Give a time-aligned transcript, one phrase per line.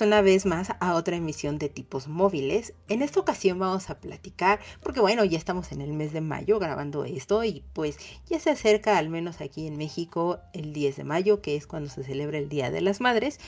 [0.00, 2.72] Una vez más a otra emisión de tipos móviles.
[2.88, 6.58] En esta ocasión vamos a platicar, porque bueno, ya estamos en el mes de mayo
[6.58, 11.04] grabando esto y pues ya se acerca, al menos aquí en México, el 10 de
[11.04, 13.40] mayo, que es cuando se celebra el Día de las Madres.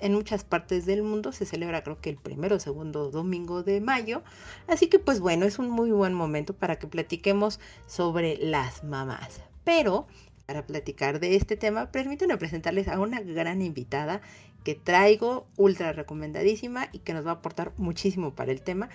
[0.00, 3.80] En muchas partes del mundo se celebra creo que el primero o segundo domingo de
[3.80, 4.22] mayo.
[4.68, 9.40] Así que pues bueno, es un muy buen momento para que platiquemos sobre las mamás.
[9.64, 10.06] Pero
[10.48, 14.22] para platicar de este tema, permítanme presentarles a una gran invitada
[14.64, 18.88] que traigo, ultra recomendadísima y que nos va a aportar muchísimo para el tema.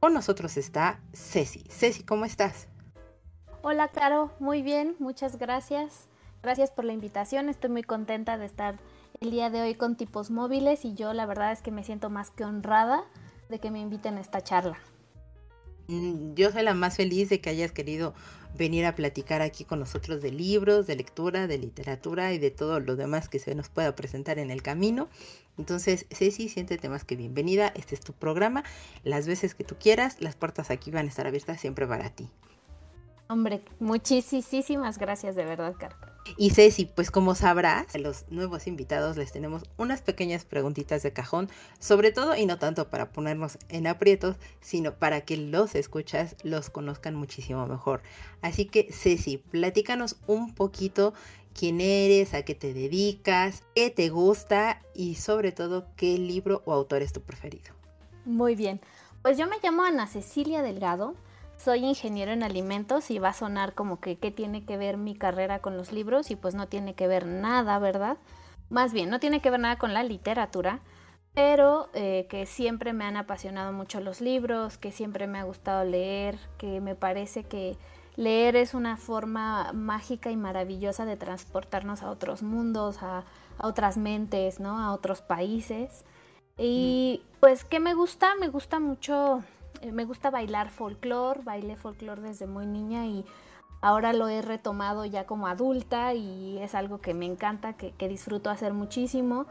[0.00, 1.64] Con nosotros está Ceci.
[1.68, 2.68] Ceci, ¿cómo estás?
[3.62, 6.08] Hola, Caro, muy bien, muchas gracias.
[6.42, 8.76] Gracias por la invitación, estoy muy contenta de estar
[9.20, 12.10] el día de hoy con tipos móviles y yo la verdad es que me siento
[12.10, 13.04] más que honrada
[13.48, 14.76] de que me inviten a esta charla.
[15.88, 18.14] Mm, yo soy la más feliz de que hayas querido
[18.56, 22.80] venir a platicar aquí con nosotros de libros, de lectura, de literatura y de todo
[22.80, 25.08] lo demás que se nos pueda presentar en el camino.
[25.58, 27.72] Entonces, Ceci, siéntete más que bienvenida.
[27.74, 28.64] Este es tu programa.
[29.04, 32.28] Las veces que tú quieras, las puertas aquí van a estar abiertas siempre para ti.
[33.32, 36.10] Hombre, muchísimas gracias de verdad, Carlos.
[36.36, 41.14] Y Ceci, pues como sabrás, a los nuevos invitados les tenemos unas pequeñas preguntitas de
[41.14, 46.36] cajón, sobre todo y no tanto para ponernos en aprietos, sino para que los escuchas
[46.42, 48.02] los conozcan muchísimo mejor.
[48.42, 51.14] Así que Ceci, platícanos un poquito
[51.58, 56.74] quién eres, a qué te dedicas, qué te gusta y sobre todo qué libro o
[56.74, 57.72] autor es tu preferido.
[58.26, 58.78] Muy bien,
[59.22, 61.14] pues yo me llamo Ana Cecilia Delgado
[61.62, 65.14] soy ingeniero en alimentos y va a sonar como que qué tiene que ver mi
[65.14, 68.16] carrera con los libros y pues no tiene que ver nada, ¿verdad?
[68.68, 70.80] Más bien, no tiene que ver nada con la literatura,
[71.34, 75.84] pero eh, que siempre me han apasionado mucho los libros, que siempre me ha gustado
[75.84, 77.76] leer, que me parece que
[78.16, 83.24] leer es una forma mágica y maravillosa de transportarnos a otros mundos, a,
[83.58, 84.78] a otras mentes, ¿no?
[84.78, 86.04] A otros países.
[86.58, 88.34] Y pues, ¿qué me gusta?
[88.34, 89.44] Me gusta mucho
[89.90, 93.24] me gusta bailar folclore, bailé folclore desde muy niña y
[93.80, 98.48] ahora lo he retomado ya como adulta y es algo que me encanta, que, disfruto
[98.48, 99.46] hacer muchísimo.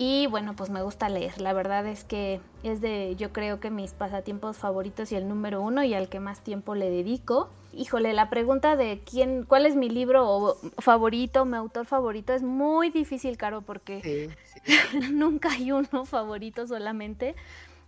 [0.00, 1.40] Y bueno, pues me gusta leer.
[1.40, 5.60] La verdad es que es de, yo creo que mis pasatiempos favoritos y el número
[5.60, 7.48] uno y al que más tiempo le dedico.
[7.72, 12.90] Híjole, la pregunta de quién, cuál es mi libro favorito, mi autor favorito, es muy
[12.90, 14.30] difícil, Caro, porque
[15.12, 17.34] nunca hay uno favorito solamente.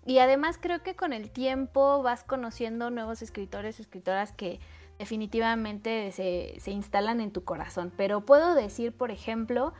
[0.07, 4.61] Y además creo que con el tiempo vas conociendo nuevos escritores, escritoras que
[4.99, 7.93] definitivamente se, se instalan en tu corazón.
[7.97, 9.73] Pero puedo decir, por ejemplo,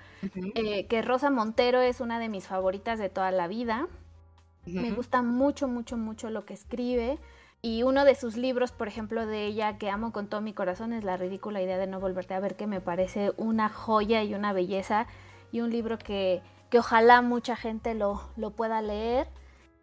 [0.55, 3.89] eh, que Rosa Montero es una de mis favoritas de toda la vida.
[4.65, 7.19] Me gusta mucho, mucho, mucho lo que escribe.
[7.63, 10.93] Y uno de sus libros, por ejemplo, de ella que amo con todo mi corazón
[10.95, 14.35] es La ridícula idea de no volverte a ver, que me parece una joya y
[14.35, 15.07] una belleza.
[15.53, 19.29] Y un libro que, que ojalá mucha gente lo, lo pueda leer.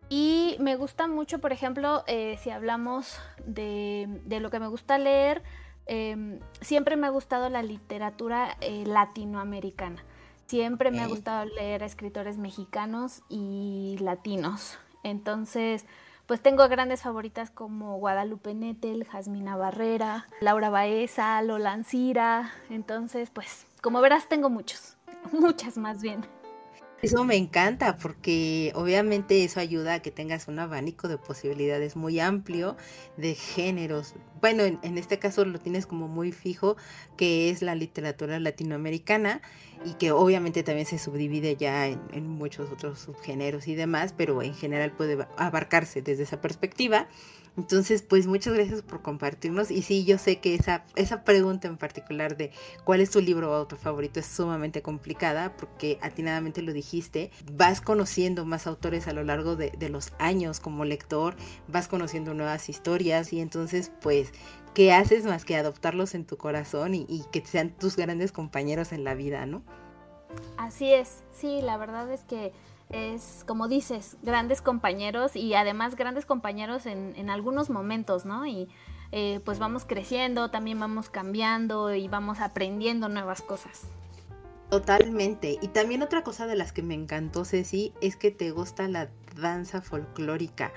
[0.09, 5.43] Y me gusta mucho, por ejemplo, eh, si hablamos de, lo que me gusta leer,
[5.85, 10.03] em, siempre me ha gustado la literatura eh, latinoamericana.
[10.45, 14.77] Siempre me ha gustado leer a escritores mexicanos y latinos.
[15.03, 15.85] Entonces,
[16.25, 22.51] pues tengo grandes favoritas como Guadalupe Nettel, Jasmina Barrera, Laura Baeza, Lola Ancira.
[22.69, 24.95] Entonces, pues, como verás, tengo muchos,
[25.33, 26.25] muchas más bien.
[27.03, 32.19] Eso me encanta porque obviamente eso ayuda a que tengas un abanico de posibilidades muy
[32.19, 32.75] amplio
[33.17, 34.15] de géneros.
[34.41, 36.75] Bueno, en, este caso lo tienes como muy fijo,
[37.15, 39.41] que es la literatura latinoamericana
[39.85, 44.53] y que obviamente también se subdivide ya en, muchos otros subgéneros y demás, pero en
[44.53, 47.07] general puede abarcarse desde esa perspectiva.
[47.57, 49.71] Entonces, pues muchas gracias por compartirnos.
[49.71, 52.51] Y sí, yo sé que esa, esa pregunta en particular de
[52.83, 57.31] cuál es tu libro o autor favorito es sumamente complicada porque atinadamente lo dijiste.
[57.53, 61.35] Vas conociendo más autores a lo largo de, los años como lector,
[61.67, 64.33] vas conociendo nuevas historias y entonces, pues,
[64.77, 68.91] ¿qué haces más que adoptarlos en tu corazón y, y que sean tus grandes compañeros
[68.91, 69.63] en la vida, ¿no?
[70.55, 72.53] Así es, sí, la verdad es que
[72.89, 78.45] es, como dices, grandes compañeros y además grandes compañeros en, en algunos momentos, ¿no?
[78.45, 78.69] Y
[79.11, 83.87] eh, pues vamos creciendo, también vamos cambiando y vamos aprendiendo nuevas cosas.
[84.69, 85.57] Totalmente.
[85.59, 89.09] Y también otra cosa de las que me encantó, Ceci, es que te gusta la
[89.35, 90.71] danza folclórica.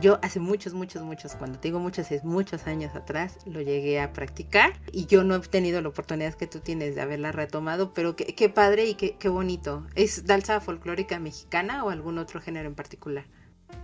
[0.00, 4.00] Yo hace muchos, muchos, muchos, cuando te digo muchos, es muchos años atrás, lo llegué
[4.00, 7.92] a practicar y yo no he tenido la oportunidad que tú tienes de haberla retomado,
[7.92, 9.86] pero qué, padre y qué, qué bonito.
[9.94, 13.24] ¿Es danza folclórica mexicana o algún otro género en particular?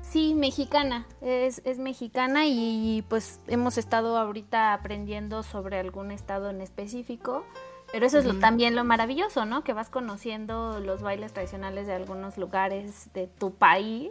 [0.00, 6.61] Sí, mexicana, es, es, mexicana y pues hemos estado ahorita aprendiendo sobre algún estado en
[6.61, 7.44] específico,
[7.93, 9.62] pero eso es lo, también lo maravilloso, ¿no?
[9.64, 14.11] Que vas conociendo los bailes tradicionales de algunos lugares de tu país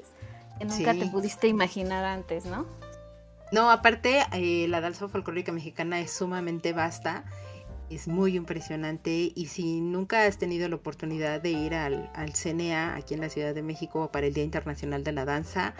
[0.58, 2.66] que nunca te pudiste imaginar antes, ¿no?
[3.52, 7.26] No, aparte eh, la danza folclórica mexicana es sumamente vasta,
[7.90, 12.96] es muy impresionante y si nunca has tenido la oportunidad de ir al, al CNA
[12.96, 15.76] aquí en la Ciudad de México para el Día Internacional de la Danza,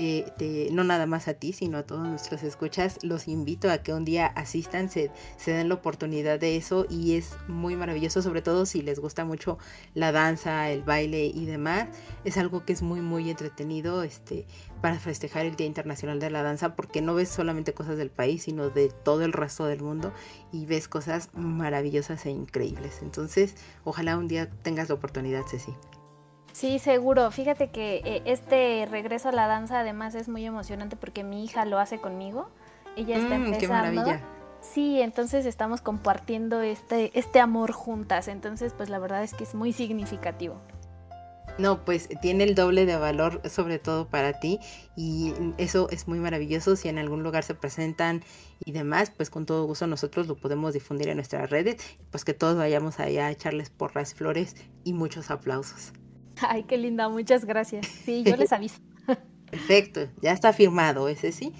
[0.00, 3.92] eh, no nada más a ti, sino a todos nuestros escuchas, los invito a que
[3.92, 8.40] un día asistan, se, se, den la oportunidad de eso y es muy maravilloso, sobre
[8.40, 9.58] todo si les gusta mucho
[9.94, 11.88] la danza, el baile y demás.
[12.24, 14.46] Es algo que es muy, muy entretenido este,
[14.80, 18.44] para festejar el Día Internacional de la Danza, porque no ves solamente cosas del país,
[18.44, 20.12] sino de todo el resto del mundo
[20.52, 23.00] y ves cosas maravillosas e increíbles.
[23.02, 25.72] Entonces, ojalá un día tengas la oportunidad, Ceci.
[26.58, 27.30] Sí, seguro.
[27.30, 31.64] Fíjate que eh, este regreso a la danza además es muy emocionante porque mi hija
[31.64, 32.50] lo hace conmigo.
[32.96, 33.58] Ella está mm, empezando.
[33.60, 34.20] Qué maravilla.
[34.60, 38.26] Sí, entonces estamos compartiendo este, este amor juntas.
[38.26, 40.60] Entonces, pues la verdad es que es muy significativo.
[41.58, 44.58] No, pues tiene el doble de valor, sobre todo para ti,
[44.96, 46.74] y eso es muy maravilloso.
[46.74, 48.24] Si en algún lugar se presentan
[48.64, 51.76] y demás, pues con todo gusto nosotros lo podemos difundir en nuestras redes,
[52.10, 55.92] pues que todos vayamos allá a echarles porras, flores y muchos aplausos.
[56.48, 57.86] Ay, qué linda, muchas gracias.
[57.86, 58.78] Sí, yo les aviso.
[59.50, 61.52] Perfecto, ya está firmado ese, ¿sí?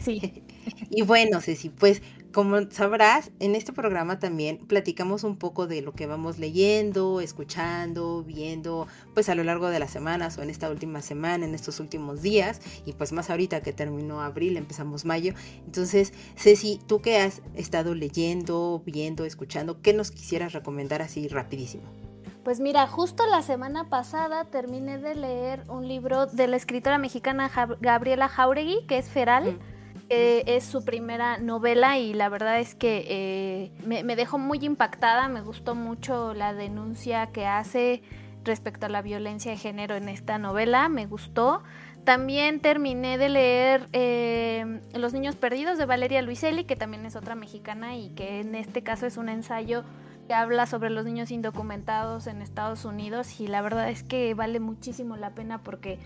[0.00, 0.44] Sí.
[0.90, 2.02] Y bueno, Ceci, pues
[2.32, 8.22] como sabrás, en este programa también platicamos un poco de lo que vamos leyendo, escuchando,
[8.22, 11.80] viendo, pues a lo largo de las semanas o en esta última semana, en estos
[11.80, 15.34] últimos días, y pues más ahorita que terminó abril, empezamos mayo.
[15.66, 22.11] Entonces, Ceci, tú que has estado leyendo, viendo, escuchando, ¿qué nos quisieras recomendar así rapidísimo?
[22.44, 27.50] Pues mira, justo la semana pasada terminé de leer un libro de la escritora mexicana
[27.80, 29.58] Gabriela Jauregui, que es Feral.
[30.08, 35.28] es su primera novela y la verdad es que eh, me, me, dejó muy impactada,
[35.28, 38.02] me gustó mucho la denuncia que hace
[38.44, 41.62] respecto a la violencia de género en esta novela, me gustó.
[42.04, 47.36] También terminé de leer eh, Los Niños Perdidos de Valeria Luiselli, que también es otra
[47.36, 49.84] mexicana y que en este caso es un ensayo
[50.32, 54.60] que habla sobre los niños indocumentados en Estados Unidos y la verdad es que vale
[54.60, 55.98] muchísimo la pena porque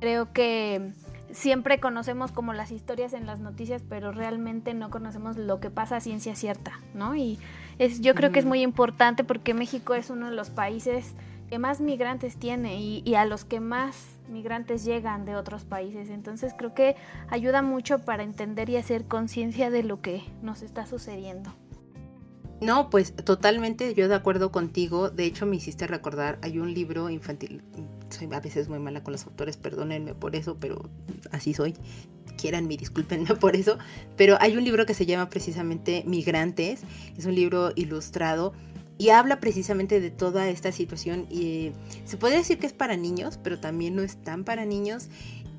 [0.00, 0.92] creo que
[1.32, 5.96] siempre conocemos como las historias en las noticias, pero realmente no conocemos lo que pasa
[5.96, 7.14] a ciencia cierta, ¿no?
[7.14, 7.38] Y
[7.78, 11.12] es, yo creo que es muy importante porque México es uno de los países
[11.50, 16.08] que más migrantes tiene y, y, a los que más migrantes llegan de otros países.
[16.08, 16.96] Entonces creo que
[17.28, 21.52] ayuda mucho para entender y hacer conciencia de lo que nos está sucediendo.
[22.64, 25.10] No, pues totalmente yo de acuerdo contigo.
[25.10, 27.62] De hecho, me hiciste recordar, hay un libro infantil,
[28.08, 30.88] soy a veces muy mala con los autores, perdónenme por eso, pero
[31.30, 31.74] así soy.
[32.38, 33.76] Quieranme, discúlpenme por eso.
[34.16, 36.80] Pero hay un libro que se llama precisamente Migrantes,
[37.18, 38.54] es un libro ilustrado
[38.96, 41.72] y habla precisamente de toda esta situación y
[42.06, 45.08] se podría decir que es para niños, pero también no es tan para niños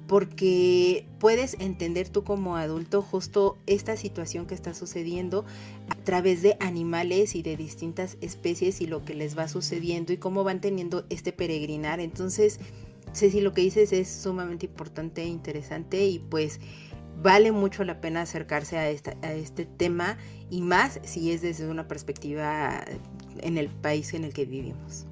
[0.08, 5.46] porque puedes entender tú como adulto justo esta situación que está sucediendo
[5.90, 10.18] a través de animales y de distintas especies y lo que les va sucediendo y
[10.18, 12.00] cómo van teniendo este peregrinar.
[12.00, 12.60] Entonces,
[13.14, 16.60] Ceci, lo que dices es sumamente importante e interesante y pues
[17.22, 20.18] vale mucho la pena acercarse a, a este tema
[20.52, 22.86] y más si es desde una perspectiva
[23.42, 25.08] en el país en el que vivimos.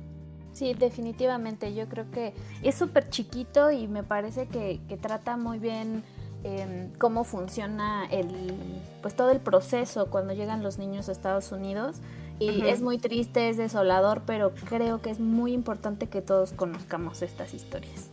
[0.64, 1.74] Sí, definitivamente.
[1.74, 6.06] Yo creo que es súper chiquito y me parece que, trata muy bien
[6.46, 8.56] em, cómo funciona el,
[9.02, 11.98] pues todo el proceso cuando llegan los niños a Estados Unidos.
[12.40, 17.22] Y es muy triste, es desolador, pero creo que es muy importante que todos conozcamos
[17.22, 18.13] estas historias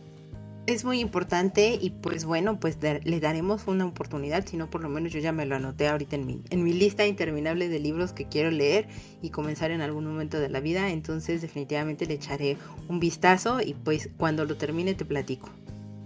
[0.71, 4.89] es muy importante y pues bueno, pues le daremos una oportunidad, si no por lo
[4.89, 8.13] menos yo ya me lo anoté ahorita en mi, en mi lista interminable de libros
[8.13, 8.87] que quiero leer
[9.21, 13.73] y comenzar en algún momento de la vida, entonces definitivamente le echaré un vistazo y
[13.73, 15.49] pues cuando lo termine te platico.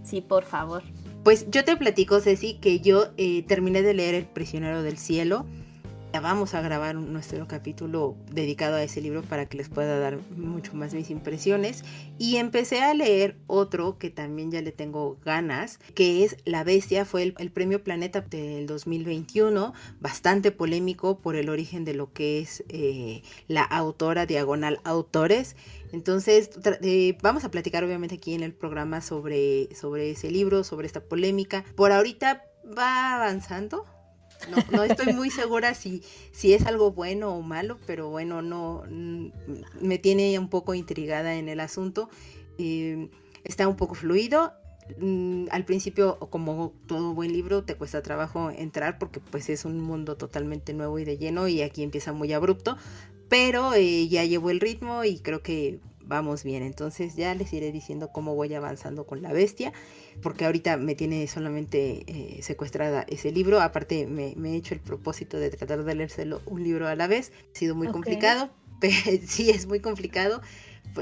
[0.03, 0.83] Sí, por favor.
[1.23, 5.47] Pues yo te platico, Ceci, que yo eh, terminé de leer El prisionero del cielo.
[6.19, 10.73] Vamos a grabar nuestro capítulo dedicado a ese libro para que les pueda dar mucho
[10.73, 11.83] más mis impresiones.
[12.17, 17.05] Y empecé a leer otro que también ya le tengo ganas, que es La Bestia,
[17.05, 22.63] fue el, premio Planeta del 2021, bastante polémico por el origen de lo que es
[22.69, 25.55] eh, la autora diagonal autores.
[25.91, 26.49] Entonces,
[26.81, 31.01] eh, vamos a platicar obviamente aquí en el programa sobre, sobre ese libro, sobre esta
[31.01, 31.63] polémica.
[31.75, 32.43] Por ahorita
[32.77, 33.85] va avanzando,
[34.71, 39.27] no, estoy muy segura si, si es algo bueno o malo, pero bueno, no mm,
[39.81, 42.09] me tiene un poco intrigada en el asunto.
[42.57, 43.09] Eh,
[43.43, 44.53] está un poco fluido.
[44.99, 49.79] Mm, al principio, como todo buen libro, te cuesta trabajo entrar porque pues es un
[49.79, 52.77] mundo totalmente nuevo y de lleno y aquí empieza muy abrupto,
[53.29, 56.63] pero eh, ya llevo el ritmo y creo que vamos bien.
[56.63, 59.73] Entonces ya les iré diciendo cómo voy avanzando con la bestia,
[60.21, 63.61] porque ahorita me tiene solamente eh, secuestrada ese libro.
[63.61, 67.31] Aparte me, he hecho el propósito de tratar de leérselo un libro a la vez.
[67.53, 68.95] Ha sido muy complicado, pero
[69.25, 70.41] sí es muy complicado.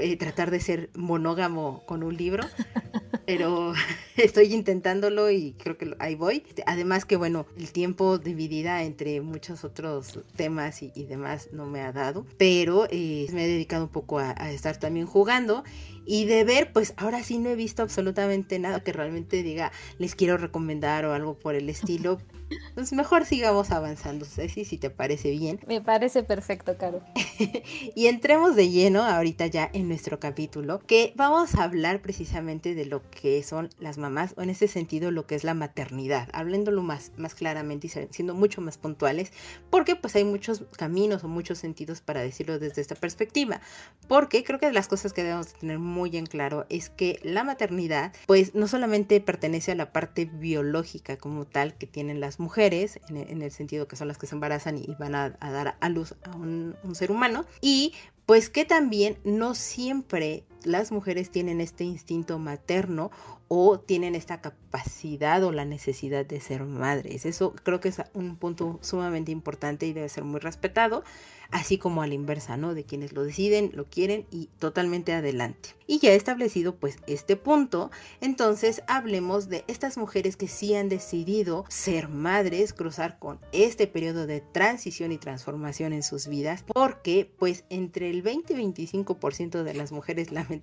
[0.00, 2.44] Eh, tratar de ser monógamo con un libro,
[3.26, 3.72] pero
[4.16, 6.44] estoy intentándolo y creo que ahí voy.
[6.66, 11.80] Además que bueno, el tiempo de vida entre muchos otros temas y, demás no me
[11.80, 15.64] ha dado, pero eh, me he dedicado un poco a estar también jugando
[16.06, 20.14] y de ver, pues ahora sí no he visto absolutamente nada que realmente diga, les
[20.14, 22.18] quiero recomendar o algo por el estilo.
[22.74, 25.60] Pues mejor sigamos avanzando, Ceci, si te parece bien.
[25.66, 27.02] Me parece perfecto, Caro.
[27.94, 32.84] y entremos de lleno ahorita ya en nuestro capítulo, que vamos a hablar precisamente de
[32.84, 36.82] lo que son las mamás, o en ese sentido lo que es la maternidad, hablándolo
[36.82, 39.32] más, más claramente y siendo mucho más puntuales,
[39.70, 43.60] porque pues hay muchos caminos o muchos sentidos para decirlo desde esta perspectiva,
[44.06, 48.12] porque creo que las cosas que debemos tener muy en claro es que la maternidad
[48.26, 53.42] pues no solamente pertenece a la parte biológica como tal que tienen las mujeres, en
[53.42, 56.36] el, sentido que son las que se embarazan y van a, dar a luz a
[56.36, 57.92] un ser humano, y
[58.26, 63.10] pues que también no siempre las mujeres tienen este instinto materno
[63.48, 67.26] o tienen esta capacidad o la necesidad de ser madres.
[67.26, 71.04] Eso creo que es un punto sumamente importante y debe ser muy respetado
[71.50, 72.74] así como a la inversa, ¿no?
[72.74, 75.70] De quienes lo deciden, lo quieren y totalmente adelante.
[75.86, 77.90] Y ya establecido pues este punto,
[78.20, 84.26] entonces hablemos de estas mujeres que sí han decidido ser madres, cruzar con este periodo
[84.26, 89.74] de transición y transformación en sus vidas, porque pues entre el 20 y 25% de
[89.74, 90.53] las mujeres lamentablemente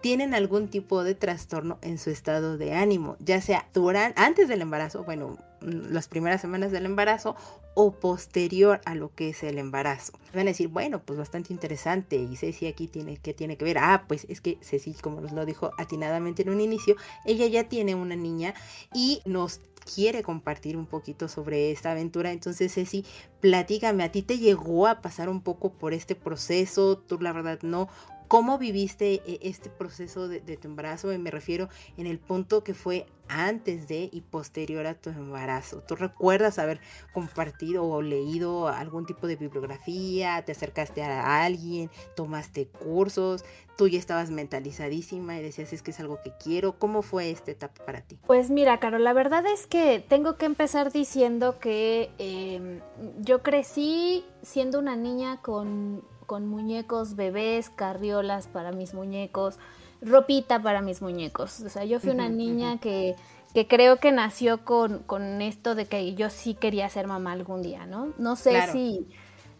[0.00, 4.62] tienen algún tipo de trastorno en su estado de ánimo, ya sea durante, antes del
[4.62, 7.36] embarazo, bueno, las primeras semanas del embarazo
[7.74, 10.12] o posterior a lo que es el embarazo.
[10.34, 13.78] Van a decir, bueno, pues bastante interesante y Ceci aquí tiene que tiene que ver.
[13.78, 17.68] Ah, pues es que Ceci, como nos lo dijo atinadamente en un inicio, ella ya
[17.68, 18.54] tiene una niña
[18.92, 19.60] y nos
[19.94, 22.32] quiere compartir un poquito sobre esta aventura.
[22.32, 23.04] Entonces, Ceci,
[23.40, 26.98] platícame, ¿a ti te llegó a pasar un poco por este proceso?
[26.98, 27.88] Tú la verdad no.
[28.32, 31.08] ¿Cómo viviste eh, este proceso de, tu embarazo?
[31.18, 35.82] Me refiero en el punto que fue antes de y posterior a tu embarazo.
[35.86, 36.80] ¿Tú recuerdas haber
[37.12, 40.42] compartido o leído algún tipo de bibliografía?
[40.46, 41.90] ¿Te acercaste a alguien?
[42.16, 43.44] ¿Tomaste cursos?
[43.76, 46.78] ¿Tú ya estabas mentalizadísima y decías es que es algo que quiero?
[46.78, 48.18] ¿Cómo fue esta etapa para ti?
[48.26, 52.80] Pues mira, Caro, la verdad es que tengo que empezar diciendo que em,
[53.20, 59.58] yo crecí siendo una niña con con muñecos bebés, carriolas para mis muñecos,
[60.00, 61.60] ropita para mis muñecos.
[61.60, 63.16] O sea, yo fui una niña que,
[63.52, 67.60] que creo que nació con, con, esto de que yo sí quería ser mamá algún
[67.60, 68.14] día, ¿no?
[68.16, 69.06] No sé si...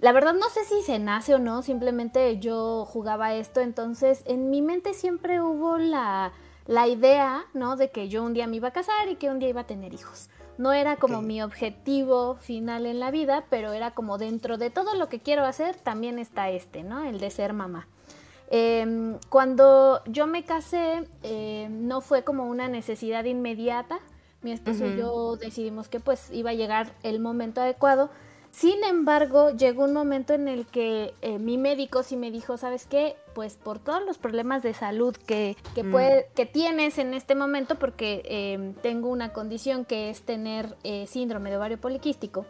[0.00, 4.48] La verdad no sé si se nace o no, simplemente yo jugaba esto, entonces en
[4.48, 6.32] mi mente siempre hubo la,
[6.66, 7.76] la idea, ¿no?
[7.76, 9.66] De que yo un día me iba a casar y que un día iba a
[9.66, 10.30] tener hijos.
[10.59, 14.94] No era como mi objetivo final en la vida, pero era como dentro de todo
[14.94, 17.04] lo que quiero hacer, también está este, ¿no?
[17.04, 17.88] El de ser mamá.
[18.54, 23.99] Em, cuando yo me casé, eh, no fue como una necesidad inmediata.
[24.42, 28.11] Mi esposo y yo decidimos que pues iba a llegar el momento adecuado.
[28.52, 32.85] Sin embargo, llegó un momento en el que eh, mi médico sí me dijo, ¿sabes
[32.85, 33.16] qué?
[33.35, 36.35] Pues por todos los problemas de salud que, que, mm.
[36.35, 41.49] que tienes en este momento, porque em, tengo una condición que es tener eh, síndrome
[41.49, 42.44] de ovario poliquístico.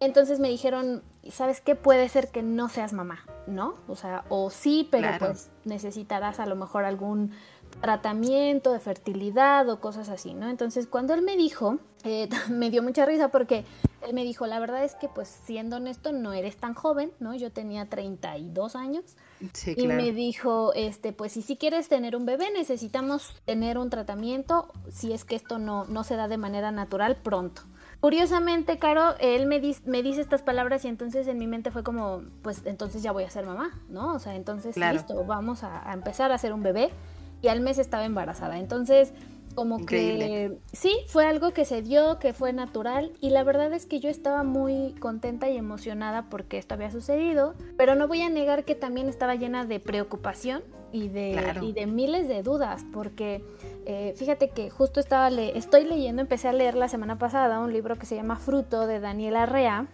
[0.00, 1.74] Entonces me dijeron, ¿sabes qué?
[1.74, 3.74] Puede ser que no seas mamá, ¿no?
[3.86, 7.32] O sea, o sí, pero pues necesitarás a lo mejor algún
[7.80, 10.48] tratamiento de fertilidad o cosas así, ¿no?
[10.48, 13.64] Entonces cuando él me dijo, eh, me dio mucha risa porque
[14.08, 17.34] él me dijo, la verdad es que pues siendo honesto no eres tan joven, ¿no?
[17.34, 19.04] Yo tenía 32 años.
[19.52, 23.90] Sí, y me dijo, este, pues si si quieres tener un bebé necesitamos tener un
[23.90, 27.62] tratamiento si es que esto no, no se da de manera natural pronto.
[28.00, 32.22] Curiosamente, Caro, él me, me dice estas palabras y entonces en mi mente fue como,
[32.42, 34.14] pues entonces ya voy a ser mamá, ¿no?
[34.14, 36.90] O sea, entonces listo, vamos a, a empezar a hacer un bebé
[37.42, 38.58] y al mes estaba embarazada.
[38.58, 39.12] Entonces,
[39.58, 43.86] como que sí, fue algo que se dio, que fue natural y la verdad es
[43.86, 48.30] que yo estaba muy contenta y emocionada porque esto había sucedido, pero no voy a
[48.30, 50.62] negar que también estaba llena de preocupación
[50.92, 53.44] y de, y de miles de dudas, porque
[53.84, 57.72] eh, fíjate que justo estaba le estoy leyendo, empecé a leer la semana pasada un
[57.72, 59.88] libro que se llama Fruto de Daniela Rea,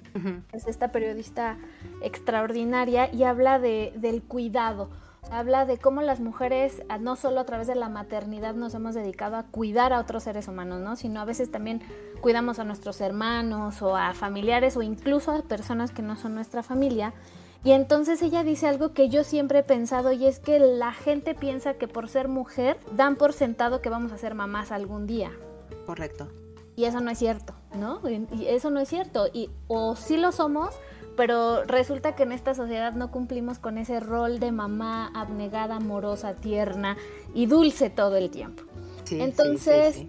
[0.52, 1.56] es esta periodista
[2.02, 4.90] extraordinaria y habla de, del cuidado
[5.31, 8.95] habla de cómo las mujeres, ah, no solo a través de la maternidad, nos hemos
[8.95, 10.97] dedicado a cuidar a otros seres humanos, ¿no?
[10.97, 11.83] Sino a veces también
[12.21, 16.62] cuidamos a nuestros hermanos o a familiares o incluso a personas que no son nuestra
[16.62, 17.12] familia.
[17.64, 21.35] Y entonces ella dice algo que yo siempre he pensado y es que la gente
[21.35, 25.31] piensa que por ser mujer dan por sentado que vamos a ser mamás algún día.
[25.87, 26.28] Correcto.
[26.76, 28.00] Y eso no es cierto, ¿no?
[28.09, 29.28] Y eso no es cierto.
[29.33, 30.75] Y o sí lo somos,
[31.16, 36.35] pero resulta que en esta sociedad no cumplimos con ese rol de mamá abnegada, amorosa,
[36.35, 36.97] tierna
[37.35, 38.64] y dulce todo el tiempo.
[39.11, 40.06] Entonces,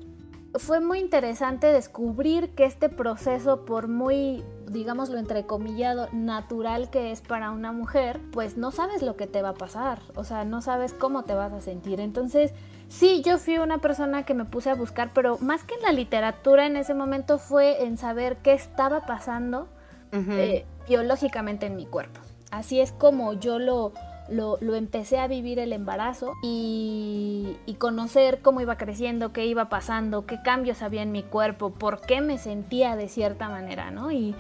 [0.58, 7.52] fue muy interesante descubrir que este proceso, por muy, digámoslo entrecomillado, natural que es para
[7.52, 10.94] una mujer, pues no sabes lo que te va a pasar, o sea, no sabes
[10.94, 12.00] cómo te vas a sentir.
[12.00, 12.54] Entonces,
[12.88, 15.92] sí, yo fui una persona que me puse a buscar, pero más que en la
[15.92, 19.68] literatura en ese momento fue en saber qué estaba pasando
[20.16, 22.22] eh, biológicamente en mi cuerpo.
[22.52, 23.94] Así es como yo lo,
[24.30, 30.42] lo, empecé a vivir el embarazo y, conocer cómo iba creciendo, qué iba pasando, qué
[30.42, 34.12] cambios había en mi cuerpo, por qué me sentía de cierta manera, ¿no?
[34.12, 34.36] Y,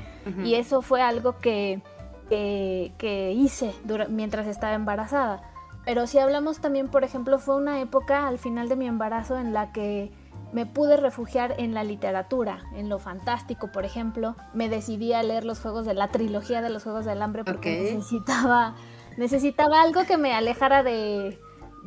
[0.45, 1.81] eso fue algo que,
[2.29, 3.73] que, hice
[4.09, 5.43] mientras estaba embarazada.
[5.85, 9.53] Pero si hablamos también, por ejemplo, fue una época al final de mi embarazo en
[9.53, 10.11] la que
[10.55, 14.37] me pude refugiar en la literatura, en lo fantástico, por ejemplo.
[14.53, 17.91] Me decidí a leer los juegos de la trilogía de los Juegos del Hambre porque
[17.93, 18.77] necesitaba,
[19.17, 21.37] necesitaba algo que me alejara de,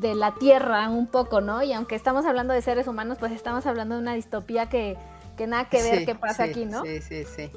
[0.03, 1.63] la Tierra un poco, ¿no?
[1.63, 4.99] Y aunque estamos hablando de seres humanos, pues estamos hablando de una distopía que,
[5.47, 6.83] nada que ver qué pasa aquí, ¿no?
[6.83, 7.51] Sí, sí, sí.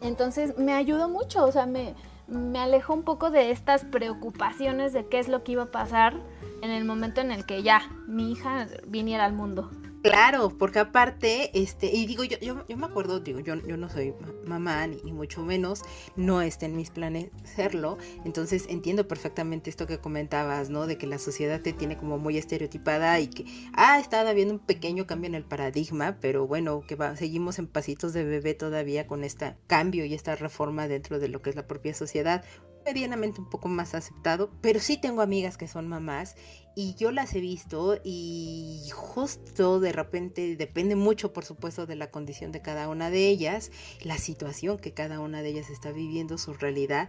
[0.00, 1.96] Entonces me ayudó mucho, o sea, me,
[2.28, 6.14] me alejó un poco de estas preocupaciones de qué es lo que iba a pasar
[6.62, 9.68] en el momento en el que ya mi hija viniera al mundo.
[10.02, 13.88] Claro, porque aparte, este, y digo, yo, yo, yo me acuerdo, digo, yo, yo no
[13.88, 14.12] soy
[14.44, 15.82] mamá, ni, mucho menos,
[16.16, 20.88] no está en mis planes serlo, entonces entiendo perfectamente esto que comentabas, ¿no?
[20.88, 24.60] De que la sociedad te tiene como muy estereotipada y que, ah, está habiendo un
[24.60, 29.06] pequeño cambio en el paradigma, pero bueno, que va, seguimos en pasitos de bebé todavía
[29.06, 32.44] con este cambio y esta reforma dentro de lo que es la propia sociedad
[32.84, 36.36] medianamente un poco más aceptado, pero sí tengo amigas que son mamás
[36.74, 42.10] y yo las he visto y justo de repente depende mucho por supuesto de la
[42.10, 43.70] condición de cada una de ellas,
[44.02, 47.08] la situación que cada una de ellas está viviendo, su realidad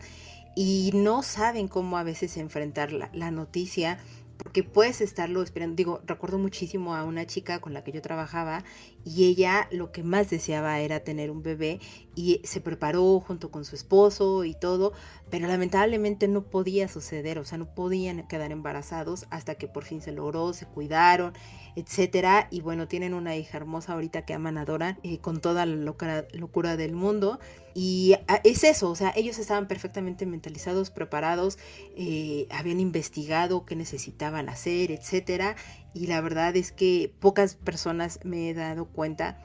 [0.56, 3.99] y no saben cómo a veces enfrentar la, la noticia
[4.37, 5.75] porque puedes estarlo esperando.
[5.75, 8.63] Digo, recuerdo muchísimo a una chica con la que yo trabajaba
[9.05, 11.79] y ella lo que más deseaba era tener un bebé
[12.15, 14.93] y se preparó junto con su esposo y todo,
[15.29, 20.01] pero lamentablemente no podía suceder, o sea, no podían quedar embarazados hasta que por fin
[20.01, 21.33] se logró, se cuidaron,
[21.75, 25.75] etcétera, y bueno, tienen una hija hermosa ahorita que aman, adoran, eh, con toda la
[25.75, 27.39] locura, del mundo,
[27.73, 31.57] y ah, es eso, o sea, ellos estaban perfectamente mentalizados, preparados,
[31.95, 35.55] eh, habían investigado qué necesitaban hacer, etcétera,
[35.93, 39.39] y la verdad es que pocas personas me he dado cuenta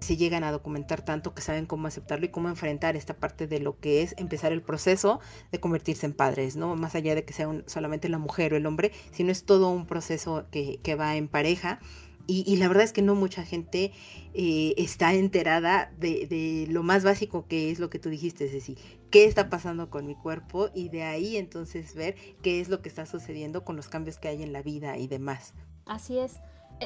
[0.00, 3.60] se llegan a documentar tanto que saben cómo aceptarlo y cómo enfrentar esta parte de
[3.60, 5.20] lo que es empezar el proceso
[5.52, 6.74] de convertirse en padres, ¿no?
[6.76, 9.86] Más allá de que sea solamente la mujer o el hombre, sino es todo un
[9.86, 11.78] proceso que, va en pareja.
[12.26, 13.90] Y, la verdad es que no mucha gente
[14.34, 18.76] eh, está enterada de, de, lo más básico que es lo que tú dijiste, Ceci.
[19.10, 20.70] ¿Qué está pasando con mi cuerpo?
[20.72, 24.28] Y de ahí entonces ver qué es lo que está sucediendo con los cambios que
[24.28, 25.54] hay en la vida y demás.
[25.86, 26.34] Así es.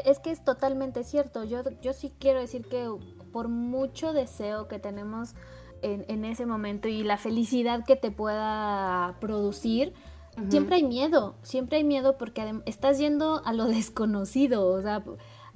[0.04, 1.44] Es que es totalmente cierto.
[1.44, 2.88] Yo, yo sí quiero decir que
[3.33, 5.35] por mucho deseo que tenemos
[5.85, 9.92] en, ese momento y la felicidad que te pueda producir,
[10.48, 15.04] siempre hay miedo, siempre hay miedo porque estás yendo a lo desconocido, o sea,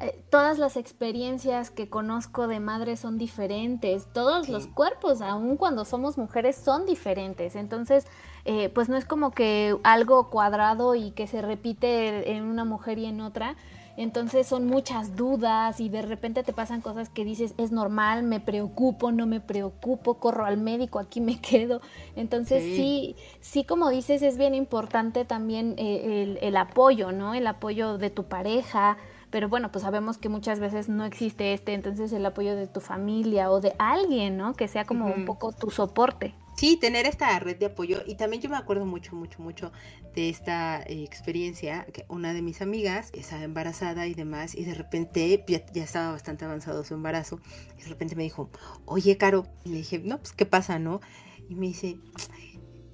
[0.00, 5.84] eh, todas las experiencias que conozco de madres son diferentes, todos los cuerpos, aun cuando
[5.84, 8.06] somos mujeres, son diferentes, entonces,
[8.44, 12.98] eh, pues no es como que algo cuadrado y que se repite en una mujer
[12.98, 13.56] y en otra,
[13.98, 18.38] entonces son muchas dudas y de repente te pasan cosas que dices, es normal, me
[18.38, 21.80] preocupo, no me preocupo, corro al médico, aquí me quedo.
[22.14, 27.34] Entonces sí, sí, como dices, es bien importante también eh, el, apoyo, ¿no?
[27.34, 28.98] El apoyo de tu pareja,
[29.30, 32.80] pero bueno, pues sabemos que muchas veces no existe este, entonces el apoyo de tu
[32.80, 34.54] familia o de alguien, ¿no?
[34.54, 36.36] Que sea como un poco tu soporte.
[36.58, 38.02] Sí, tener esta red de apoyo.
[38.04, 39.70] Y también yo me acuerdo mucho, mucho, mucho
[40.16, 44.74] de esta eh, experiencia, que una de mis amigas estaba embarazada y demás, y de
[44.74, 47.40] repente ya, estaba bastante avanzado su embarazo,
[47.78, 48.50] y de repente me dijo,
[48.86, 51.00] oye, Caro, y le dije, no, pues, ¿qué pasa, no?
[51.48, 52.00] Y me dice,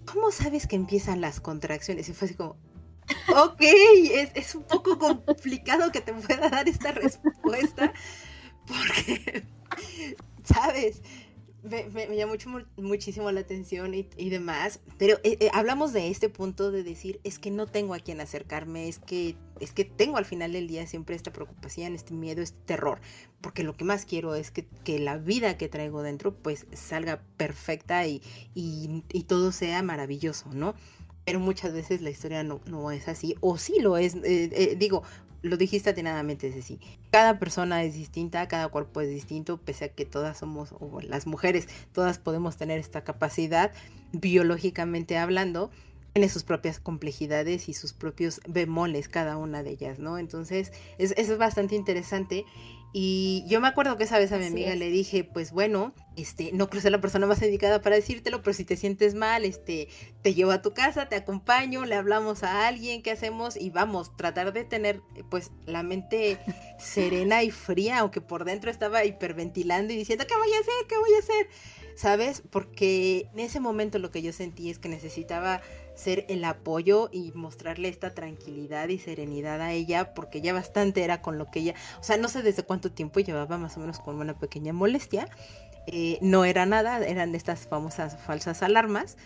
[0.04, 2.06] ¿cómo sabes que empiezan las contracciones?
[2.10, 2.58] Y fue así como,
[3.34, 7.94] ok, es, es un poco complicado que te pueda dar esta respuesta,
[8.66, 9.46] porque,
[10.44, 11.00] ¿sabes?
[11.64, 16.70] Me, me, mucho, muchísimo la atención y, demás, pero eh, eh, hablamos de este punto
[16.70, 20.26] de decir, es que no tengo a quien acercarme, es que, es que tengo al
[20.26, 23.00] final del día siempre esta preocupación, este miedo, este terror,
[23.40, 27.22] porque lo que más quiero es que, que la vida que traigo dentro pues salga
[27.36, 28.22] perfecta y,
[28.54, 30.74] y, y todo sea maravilloso, ¿no?
[31.24, 35.04] pero muchas veces la historia no, no, es así, o sí lo es, eh, digo,
[35.44, 36.80] lo dijiste atinadamente, Ceci.
[37.10, 41.26] Cada persona es distinta, cada cuerpo es distinto, pese a que todas somos, o las
[41.26, 43.70] mujeres, todas podemos tener esta capacidad,
[44.12, 45.70] biológicamente hablando,
[46.14, 50.16] tiene sus propias complejidades y sus propios bemoles cada una de ellas, ¿no?
[50.16, 52.46] Entonces, es, es bastante interesante
[52.96, 56.52] y yo me acuerdo que esa vez a mi amiga le dije, pues bueno, este,
[56.52, 59.88] no creo ser la persona más indicada para decírtelo, pero si te sientes mal, este,
[60.22, 63.56] te llevo a tu casa, te acompaño, le hablamos a alguien, ¿qué hacemos?
[63.56, 66.38] Y vamos, tratar de tener, pues, la mente
[66.78, 70.86] serena y fría, aunque por dentro estaba hiperventilando y diciendo, ¿qué voy a hacer?
[70.88, 71.48] ¿Qué voy a hacer?
[71.96, 72.44] ¿Sabes?
[72.48, 75.62] Porque en ese momento lo que yo sentí es que necesitaba
[75.94, 81.22] ser el apoyo y mostrarle esta tranquilidad y serenidad a ella, porque ya bastante era
[81.22, 84.00] con lo que ella, o sea, no sé desde cuánto tiempo llevaba más o menos
[84.00, 85.28] con una pequeña molestia,
[85.86, 89.16] eh, no era nada, eran estas famosas falsas alarmas,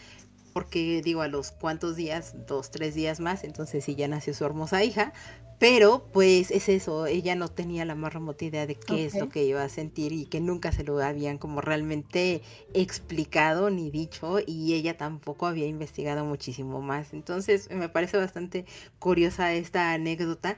[0.48, 4.44] porque digo, a los cuantos días, dos, tres días más, entonces sí ya nació su
[4.44, 5.12] hermosa hija,
[5.58, 9.28] pero pues es eso, ella no tenía la más remota idea de qué es lo
[9.28, 12.42] que iba a sentir y que nunca se lo habían como realmente
[12.74, 17.12] explicado ni dicho y ella tampoco había investigado muchísimo más.
[17.12, 18.66] Entonces me parece bastante
[19.00, 20.56] curiosa esta anécdota.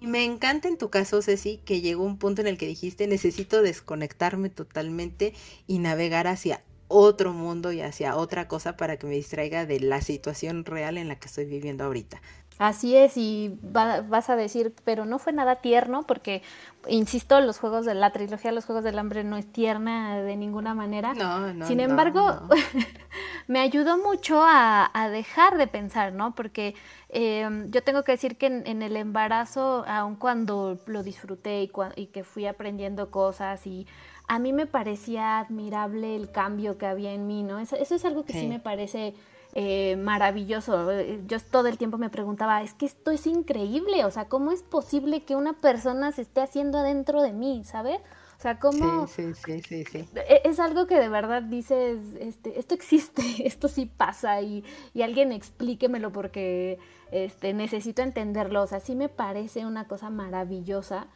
[0.00, 3.08] Y me encanta en tu caso, Ceci, que llegó un punto en el que dijiste
[3.08, 5.34] necesito desconectarme totalmente
[5.66, 10.00] y navegar hacia otro mundo y hacia otra cosa para que me distraiga de la
[10.00, 12.20] situación real en la que estoy viviendo ahorita.
[12.58, 16.42] Así es, y vas a decir, pero no fue nada tierno, porque,
[16.88, 20.74] insisto, los juegos de la trilogía Los Juegos del Hambre no es tierna de ninguna
[20.74, 21.14] manera.
[21.14, 21.66] No, no.
[21.68, 22.48] Sin embargo,
[23.46, 26.34] me ayudó mucho a, dejar de pensar, ¿no?
[26.34, 26.74] Porque
[27.10, 32.06] em, yo tengo que decir que en, el embarazo, aun cuando lo disfruté y, y
[32.06, 33.86] que fui aprendiendo cosas y
[34.28, 37.58] a mí me parecía admirable el cambio que había en mí, ¿no?
[37.58, 39.14] Eso, eso es algo que sí me parece
[39.54, 40.90] eh, maravilloso.
[41.26, 44.62] Yo todo el tiempo me preguntaba, es que esto es increíble, o sea, ¿cómo es
[44.62, 48.00] posible que una persona se esté haciendo adentro de mí, ¿sabes?
[48.38, 49.08] O sea, ¿cómo?
[49.08, 53.66] Sí, sí, sí, sí, e, Es algo que de verdad dices, este, esto existe, esto
[53.66, 54.62] sí pasa y,
[54.94, 56.78] y alguien explíquemelo porque
[57.10, 58.62] este, necesito entenderlo.
[58.62, 61.08] O sea, sí me parece una cosa maravillosa.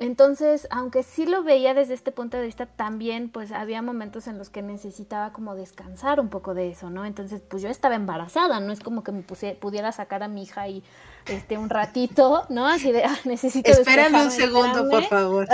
[0.00, 4.38] Entonces, aunque sí lo veía desde este punto de vista, también pues había momentos en
[4.38, 7.04] los que necesitaba como descansar un poco de eso, ¿no?
[7.04, 10.44] Entonces, pues yo estaba embarazada, no es como que me puse, pudiera sacar a mi
[10.44, 10.84] hija y
[11.26, 12.68] este un ratito, ¿no?
[12.68, 15.48] Así de, ah, necesito Espérame un segundo, por favor.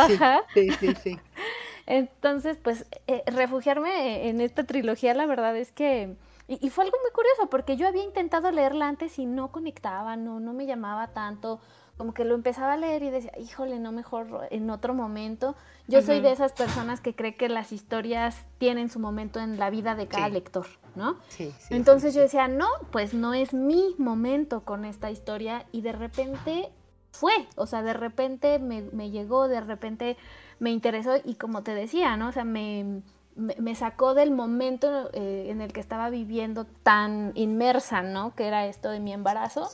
[0.52, 1.18] Sí, sí, sí,
[1.86, 6.16] Entonces, pues eh, refugiarme en esta trilogía, la verdad es que
[6.48, 10.16] y, y, fue algo muy curioso porque yo había intentado leerla antes y no conectaba,
[10.16, 11.60] no, no me llamaba tanto
[11.96, 15.54] como que lo empezaba a leer y decía, híjole, no mejor en otro momento.
[15.86, 19.70] Yo soy de esas personas que cree que las historias tienen su momento en la
[19.70, 21.16] vida de cada lector, ¿no?
[21.28, 25.82] Sí, sí, Entonces yo decía, no, pues no es mi momento con esta historia y
[25.82, 26.70] de repente
[27.12, 30.16] fue, o sea, de repente me, me llegó, de repente
[30.58, 32.28] me interesó y como te decía, ¿no?
[32.28, 33.02] O sea, me,
[33.36, 38.34] me, sacó del momento eh, en el que estaba viviendo tan inmersa, ¿no?
[38.34, 39.68] Que era esto de mi embarazo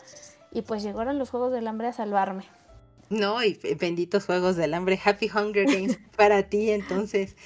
[0.53, 2.45] y pues llegaron los Juegos del Hambre a salvarme.
[3.09, 7.37] No, y benditos Juegos del Hambre, Happy Hunger Games para ti, entonces.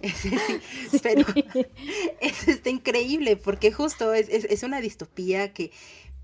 [1.02, 1.26] pero
[2.20, 5.72] es increíble porque justo es, es, es, una distopía que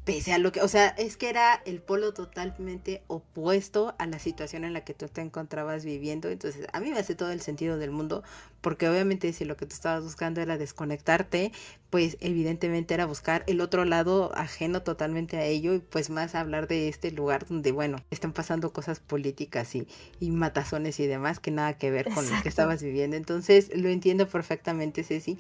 [0.05, 4.19] pese a lo que, o sea, es que era el polo totalmente opuesto a la
[4.19, 6.29] situación en la que tú te encontrabas viviendo.
[6.29, 8.23] Entonces, a mí me hace todo el sentido del mundo,
[8.61, 11.53] porque obviamente si lo que tú estabas buscando era desconectarte,
[11.89, 16.69] pues evidentemente era buscar el otro lado ajeno totalmente a ello y pues más hablar
[16.69, 19.89] de este lugar donde, bueno, están pasando cosas políticas y,
[20.21, 23.17] y matazones y demás que nada que ver con lo que estabas viviendo.
[23.17, 25.39] Entonces, lo entiendo perfectamente, Ceci.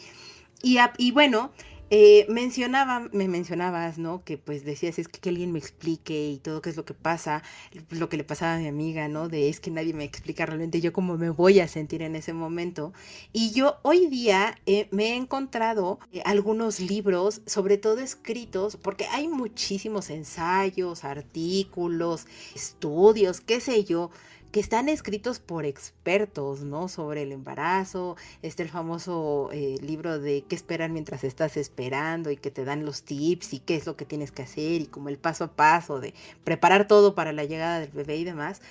[0.62, 1.52] Y, y bueno,
[1.96, 4.24] eh, mencionaba, me mencionabas, ¿no?
[4.24, 7.44] Que pues decías, es que, alguien me explique y todo qué es lo que pasa,
[7.90, 9.28] lo que le pasaba a mi amiga, ¿no?
[9.28, 12.32] De es que nadie me explica realmente yo cómo me voy a sentir en ese
[12.32, 12.92] momento.
[13.32, 19.04] Y yo hoy día eh, me he encontrado eh, algunos libros, sobre todo escritos, porque
[19.12, 22.26] hay muchísimos ensayos, artículos,
[22.56, 24.10] estudios, qué sé yo,
[24.54, 26.86] que están escritos por expertos, ¿no?
[26.86, 32.36] Sobre el embarazo, este el famoso eh, libro de qué esperar mientras estás esperando y
[32.36, 35.08] que te dan los tips y qué es lo que tienes que hacer y como
[35.08, 36.14] el paso a paso de
[36.44, 38.62] preparar todo para la llegada del bebé y demás.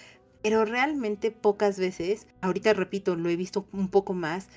[0.42, 4.48] Pero realmente pocas veces, ahorita repito, lo he visto un poco más,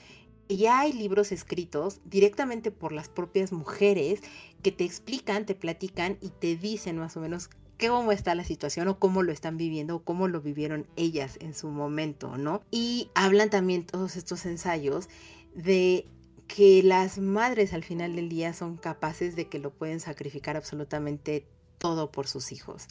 [0.48, 4.20] ya hay libros escritos directamente por las propias mujeres
[4.62, 8.88] que te explican, te platican y te dicen más o menos cómo está la situación
[8.88, 12.62] o cómo lo están viviendo o cómo lo vivieron ellas en su momento, ¿no?
[12.70, 15.08] Y hablan también todos estos ensayos
[15.54, 16.06] de
[16.46, 21.46] que las madres al final del día son capaces de que lo pueden sacrificar absolutamente
[21.78, 22.86] todo por sus hijos.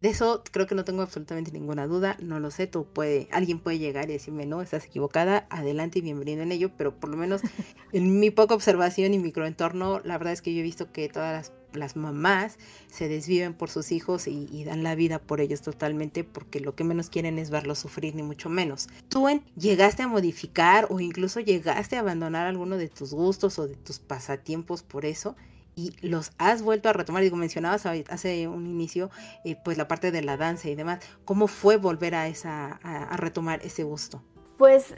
[0.00, 3.58] De eso creo que no tengo absolutamente ninguna duda, no lo sé, tú puede, alguien
[3.58, 7.16] puede llegar y decirme, no, estás equivocada, adelante y bienvenido en ello, pero por lo
[7.16, 7.40] menos
[7.92, 11.32] en mi poca observación y microentorno, la verdad es que yo he visto que todas
[11.32, 12.58] las las mamás
[12.90, 16.84] se desviven por sus hijos y, dan la vida por ellos totalmente porque lo que
[16.84, 18.88] menos quieren es verlos sufrir ni mucho menos.
[19.08, 19.26] ¿Tú
[19.56, 23.98] llegaste a modificar o incluso llegaste a abandonar alguno de tus gustos o de tus
[23.98, 25.36] pasatiempos por eso?
[25.76, 27.22] Y los has vuelto a retomar.
[27.22, 29.10] Digo, mencionabas hace un inicio,
[29.44, 31.00] eh, pues la parte de la danza y demás.
[31.24, 34.22] ¿Cómo fue volver a esa, a, retomar ese gusto?
[34.58, 34.94] Pues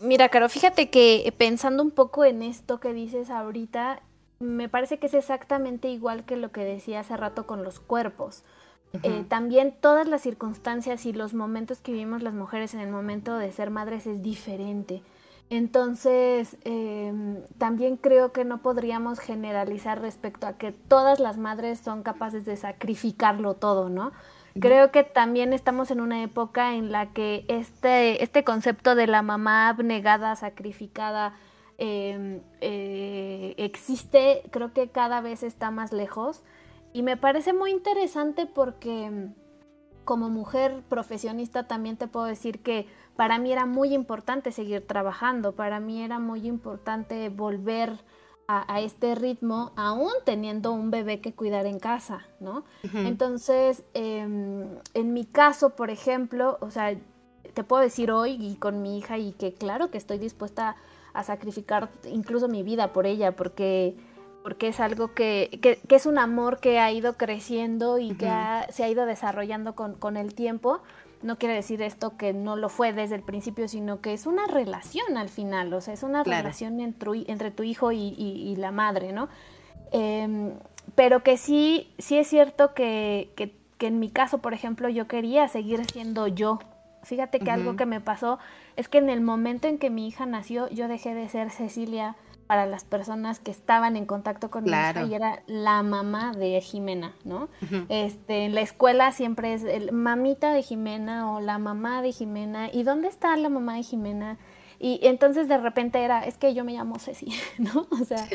[0.00, 4.02] mira, Caro, fíjate que pensando un poco en esto que dices ahorita,
[4.38, 8.44] me parece que es exactamente igual que lo que decía hace rato con los cuerpos.
[9.02, 13.36] Eh, también todas las circunstancias y los momentos que vivimos las mujeres en el momento
[13.36, 15.02] de ser madres es diferente.
[15.56, 22.02] Entonces, em, también creo que no podríamos generalizar respecto a que todas las madres son
[22.02, 24.12] capaces de sacrificarlo todo, ¿no?
[24.60, 29.22] Creo que también estamos en una época en la que este, este concepto de la
[29.22, 31.34] mamá abnegada, sacrificada,
[31.76, 36.42] Em, eh, existe, creo que cada vez está más lejos.
[36.92, 39.30] Y me parece muy interesante porque
[40.04, 45.52] como mujer profesionista también te puedo decir que para mí era muy importante seguir trabajando,
[45.52, 47.92] para mí era muy importante volver
[48.46, 52.64] a, este ritmo, aún teniendo un bebé que cuidar en casa, ¿no?
[52.92, 56.94] Entonces, em, en mi caso, por ejemplo, o sea,
[57.54, 60.76] te puedo decir hoy y con mi hija y que claro que estoy dispuesta
[61.14, 63.96] a sacrificar incluso mi vida por ella, porque,
[64.42, 68.30] porque es algo que, que, es un amor que ha ido creciendo y que
[68.70, 70.82] se ha ido desarrollando con, con, el tiempo.
[71.24, 74.46] No quiere decir esto que no lo fue desde el principio, sino que es una
[74.46, 79.12] relación al final, o sea, es una relación entre, entre, tu hijo y, la madre,
[79.12, 79.28] ¿no?
[79.90, 80.52] Em,
[80.94, 85.08] pero que sí, sí es cierto que, que, que en mi caso, por ejemplo, yo
[85.08, 86.60] quería seguir siendo yo,
[87.04, 88.38] Fíjate que algo que me pasó
[88.76, 92.16] es que en el momento en que mi hija nació, yo dejé de ser Cecilia
[92.46, 96.60] para las personas que estaban en contacto con mi hija y era la mamá de
[96.60, 97.48] Jimena, ¿no?
[97.88, 102.68] Este, en la escuela siempre es el mamita de Jimena o la mamá de Jimena.
[102.72, 104.38] ¿Y dónde está la mamá de Jimena?
[104.78, 107.86] Y entonces de repente era, es que yo me llamo Ceci, ¿no?
[107.90, 108.26] O sea,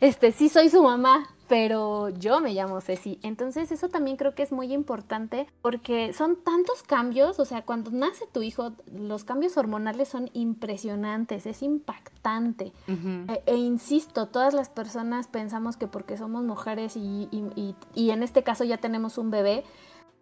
[0.00, 3.18] este, sí soy su mamá, pero yo me llamo Ceci.
[3.22, 7.90] Entonces eso también creo que es muy importante porque son tantos cambios, o sea, cuando
[7.90, 12.72] nace tu hijo, los cambios hormonales son impresionantes, es impactante.
[12.88, 18.22] E, e, insisto, todas las personas pensamos que porque somos mujeres y, y, y en
[18.22, 19.64] este caso ya tenemos un bebé,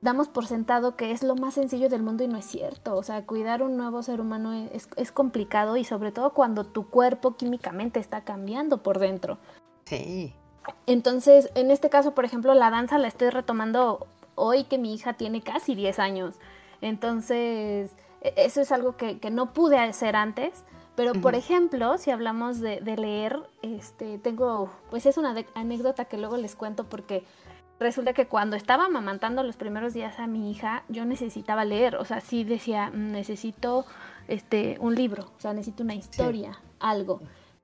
[0.01, 2.97] damos por sentado que es lo más sencillo del mundo y no es cierto.
[2.97, 6.89] O sea, cuidar un nuevo ser humano es, es, complicado y sobre todo cuando tu
[6.91, 9.39] cuerpo químicamente está cambiando por dentro.
[9.85, 10.35] Sí.
[10.87, 15.15] Entonces, en este caso, por ejemplo, la danza la estoy retomando hoy que mi hija
[15.15, 16.35] tiene casi 10 años.
[16.81, 20.65] Entonces, e, eso es algo que, que no pude hacer antes.
[20.95, 26.19] Pero, por ejemplo, si hablamos de, de, leer, este, tengo, pues es una anécdota que
[26.19, 27.25] luego les cuento porque
[27.81, 32.05] resulta que cuando estaba amamantando los primeros días a mi hija, yo necesitaba leer, o
[32.05, 33.87] sea, sí decía, mm, necesito
[34.29, 37.21] este un libro, o sea, necesito una historia, algo.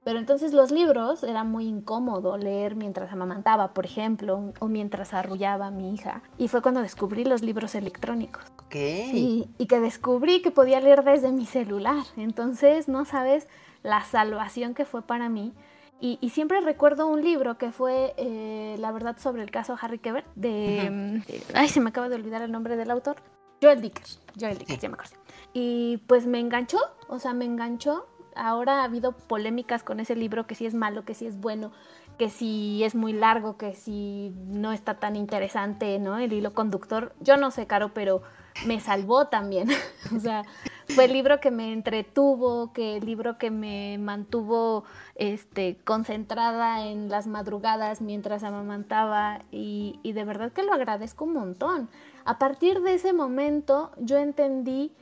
[0.09, 5.67] Pero entonces los libros era muy incómodo leer mientras amamantaba, por ejemplo, o mientras arrullaba
[5.67, 6.23] a mi hija.
[6.39, 8.43] Y fue cuando descubrí los libros electrónicos.
[8.65, 8.75] Ok.
[8.75, 12.05] Y, y que descubrí que podía leer desde mi celular.
[12.17, 13.49] Entonces, no sabes
[13.83, 15.53] la salvación que fue para mí
[16.01, 20.25] y, siempre recuerdo un libro que fue, eh, la verdad, sobre el caso Harry Keber,
[20.37, 23.17] de, Ay, se me acaba de olvidar el nombre del autor.
[23.61, 24.21] Joel Dickers.
[24.41, 25.17] Joel Dickers, ya me acuerdo.
[25.53, 28.07] Y pues me enganchó, o sea, me enganchó.
[28.39, 31.73] Ahora ha habido polémicas con ese libro, que si es malo, que si es bueno.
[32.19, 36.19] que si es muy largo, que si no está tan interesante, ¿no?
[36.19, 37.15] El hilo conductor.
[37.21, 38.23] Yo no sé, Caro, pero
[38.67, 39.69] me salvó también.
[40.17, 40.43] o sea,
[40.89, 47.09] fue el libro que me entretuvo, que el libro que me mantuvo este, concentrada en
[47.09, 51.89] las madrugadas mientras amamantaba y, y de verdad que lo agradezco un montón.
[52.25, 54.93] A partir de ese momento yo entendí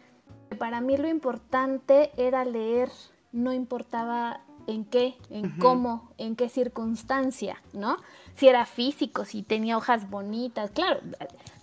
[0.50, 2.90] que para mí lo importante era leer,
[3.36, 7.98] no importaba en qué, en cómo, en qué circunstancia, ¿no?
[8.34, 11.00] Si era físico, si tenía hojas bonitas, claro,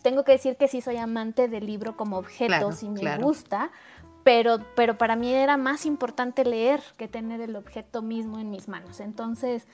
[0.01, 3.71] tengo que decir que sí soy amante del libro como objeto, si me gusta,
[4.23, 8.67] pero, pero para mí era más importante leer que tener el objeto mismo en mis
[8.67, 8.99] manos.
[8.99, 9.67] Entonces,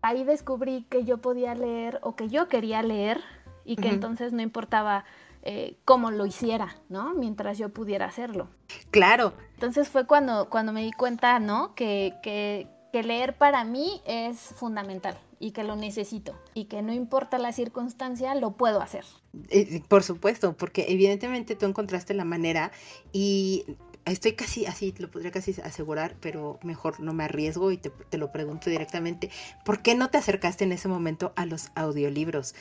[0.00, 3.20] ahí descubrí que yo podía leer o que yo quería leer
[3.64, 5.04] y que entonces no importaba
[5.42, 7.14] eh, cómo lo hiciera, ¿no?
[7.14, 8.48] Mientras yo pudiera hacerlo.
[8.90, 9.34] Claro.
[9.54, 11.74] Entonces fue cuando, cuando me di cuenta, ¿no?
[11.74, 16.92] Que, que, que leer para mí es fundamental y que lo necesito y que no
[16.92, 19.04] importa la circunstancia, lo puedo hacer.
[19.48, 22.70] Eh, por supuesto, porque evidentemente tú encontraste la manera
[23.12, 23.64] y
[24.04, 28.18] estoy casi así, lo podría casi asegurar, pero mejor no me arriesgo y te, te,
[28.18, 29.30] lo pregunto directamente.
[29.64, 32.54] ¿Por qué no te acercaste en ese momento a los audiolibros?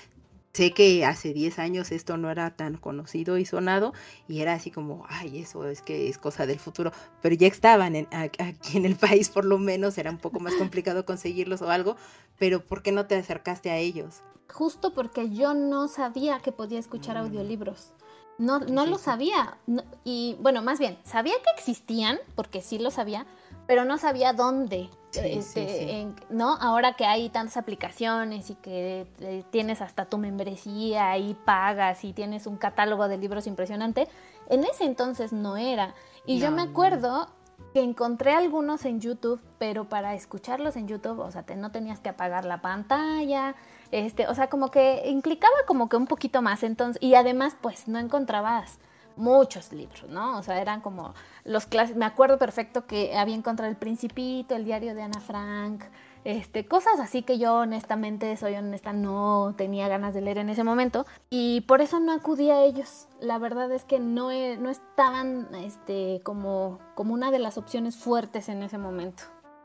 [0.53, 3.93] Sé que hace 10 años esto no era tan conocido y sonado
[4.27, 7.95] y era así como, ay, eso es que es cosa del futuro, pero ya estaban
[7.95, 11.69] en, aquí en el país por lo menos, era un poco más complicado conseguirlos o
[11.69, 11.95] algo,
[12.37, 14.23] pero ¿por qué no te acercaste a ellos?
[14.49, 17.19] Justo porque yo no sabía que podía escuchar mm.
[17.19, 17.93] audiolibros.
[18.37, 19.57] No, no lo sabía.
[20.03, 23.27] y bueno, más bien, sabía que existían, porque sí lo sabía,
[23.67, 24.89] pero no sabía dónde.
[25.13, 26.55] Este, ¿no?
[26.59, 32.13] Ahora que hay tantas aplicaciones y que eh, tienes hasta tu membresía y pagas y
[32.13, 34.07] tienes un catálogo de libros impresionante,
[34.49, 35.93] en ese entonces no era.
[36.25, 37.29] Y yo me acuerdo
[37.73, 41.99] que encontré algunos en YouTube, pero para escucharlos en YouTube, o sea, te, no tenías
[41.99, 43.55] que apagar la pantalla,
[43.91, 47.87] este, o sea, como que implicaba como que un poquito más, entonces, y además, pues,
[47.87, 48.79] no encontrabas
[49.15, 50.37] muchos libros, ¿no?
[50.37, 54.65] O sea, eran como los clásicos, me acuerdo perfecto que había encontrado El Principito, el
[54.65, 55.83] diario de Ana Frank,
[56.23, 60.63] este, cosas así que yo honestamente, soy honesta, no tenía ganas de leer en ese
[60.63, 63.07] momento y por eso no acudí a ellos.
[63.19, 68.49] La verdad es que no, no estaban este, como, como una de las opciones fuertes
[68.49, 69.23] en ese momento.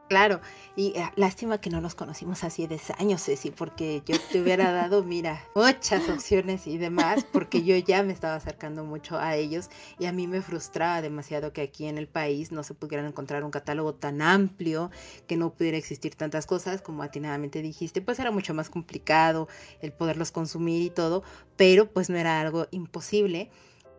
[0.09, 0.41] Claro,
[0.77, 4.71] y eh, lástima que no nos conocimos hace 10 años, Ceci, porque yo te hubiera
[4.71, 9.69] dado, mira, muchas opciones y demás, porque yo ya me estaba acercando mucho a ellos
[9.99, 13.43] y a mí me frustraba demasiado que aquí en el país no se pudieran encontrar
[13.43, 14.93] un catálogo tan amplio,
[15.27, 19.49] que no pudiera existir tantas cosas, como atinadamente dijiste, pues era mucho más complicado
[19.81, 21.25] el poderlos consumir y todo,
[21.57, 23.51] pero pues no era algo imposible.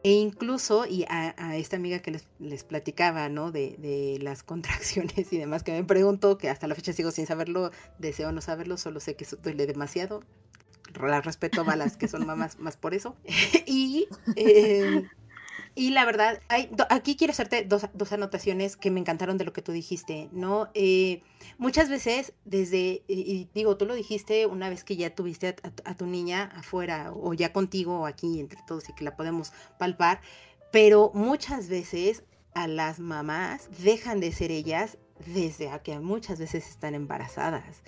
[0.04, 3.52] E incluso, y a, esta amiga que les, les platicaba, ¿no?
[3.52, 7.26] De, de, las contracciones y demás, que me preguntó, que hasta la fecha sigo sin
[7.26, 10.24] saberlo, deseo no saberlo, solo sé que duele demasiado.
[11.02, 13.16] La respeto a las que son mamás más por eso.
[13.66, 15.04] y eh,
[15.78, 19.54] y la verdad, hay, aquí quiero hacerte dos, dos, anotaciones que me encantaron de lo
[19.54, 20.72] que tú dijiste, ¿no?
[20.74, 21.22] Eh,
[21.60, 26.08] muchas veces desde, y, digo, tú lo dijiste una vez que ya tuviste a, tu
[26.08, 30.20] niña afuera o ya contigo o aquí entre todos y que la podemos palpar,
[30.72, 32.24] pero muchas veces
[32.56, 37.84] a las mamás dejan de ser ellas desde a que muchas veces están embarazadas.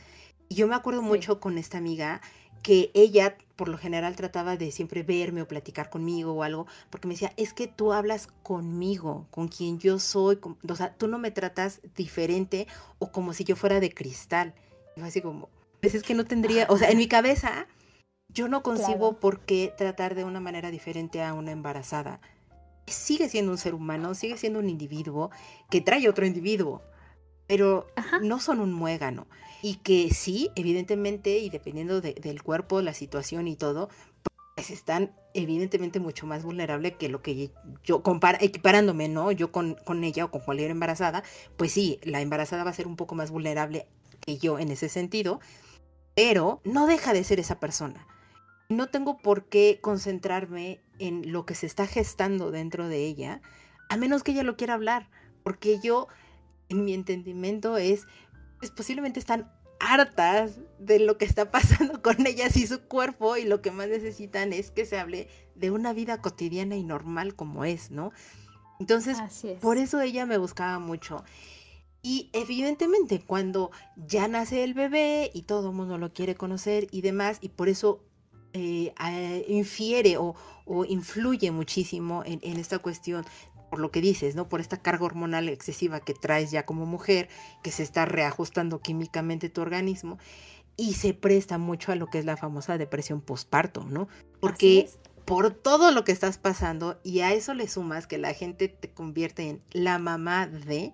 [0.47, 2.21] Yo me acuerdo mucho con esta amiga
[2.61, 7.09] que ella por lo general trataba de siempre verme o platicar conmigo o algo, porque
[7.09, 11.19] me decía, es que tú hablas conmigo, con quien yo soy, o sea, tú no
[11.19, 12.67] me tratas diferente
[12.99, 14.53] o como si yo fuera de cristal.
[14.95, 15.49] Y así como,
[15.81, 17.67] pues es que no tendría, o sea, en mi cabeza
[18.29, 22.21] yo no concibo por qué tratar de una manera diferente a una embarazada.
[22.87, 25.31] Sigue siendo un ser humano, sigue siendo un individuo
[25.69, 26.81] que trae otro individuo,
[27.49, 27.87] pero
[28.21, 29.25] no son un muégano
[29.63, 33.89] y que sí, evidentemente, y dependiendo del cuerpo, la situación y todo,
[34.55, 37.51] pues están evidentemente mucho más vulnerables que lo que
[37.83, 39.31] yo compara, equiparándome, ¿no?
[39.31, 41.23] Yo con, con ella o con cualquier embarazada,
[41.57, 43.87] pues sí, la embarazada va a ser un poco más vulnerable
[44.19, 45.39] que yo en ese sentido,
[46.15, 48.05] pero no deja de ser esa persona.
[48.69, 53.41] No tengo por qué concentrarme en lo que se está gestando dentro de ella,
[53.89, 55.09] a menos que ella lo quiera hablar,
[55.43, 56.07] porque yo,
[56.69, 58.07] en mi entendimiento, es
[58.59, 63.45] pues posiblemente están hartas de lo que está pasando con ellas y su cuerpo y
[63.45, 67.65] lo que más necesitan es que se hable de una vida cotidiana y normal como
[67.65, 68.11] es, ¿no?
[68.79, 69.17] Entonces,
[69.59, 71.25] por eso ella me buscaba mucho.
[72.01, 77.01] Y evidentemente cuando ya nace el bebé y todo el mundo lo quiere conocer y
[77.01, 78.05] demás, y por eso
[78.53, 78.93] eh,
[79.49, 80.33] infiere o,
[80.65, 83.25] o, influye muchísimo en, en, esta cuestión
[83.69, 84.49] por lo que dices, ¿no?
[84.49, 87.29] Por esta carga hormonal excesiva que traes ya como mujer,
[87.63, 90.17] que se está reajustando químicamente tu organismo.
[90.77, 94.07] y se presta mucho a lo que es la famosa depresión postparto, ¿no?
[94.39, 94.89] Porque
[95.25, 98.89] por todo lo que estás pasando y a eso le sumas que la gente te
[98.89, 100.93] convierte en la mamá de,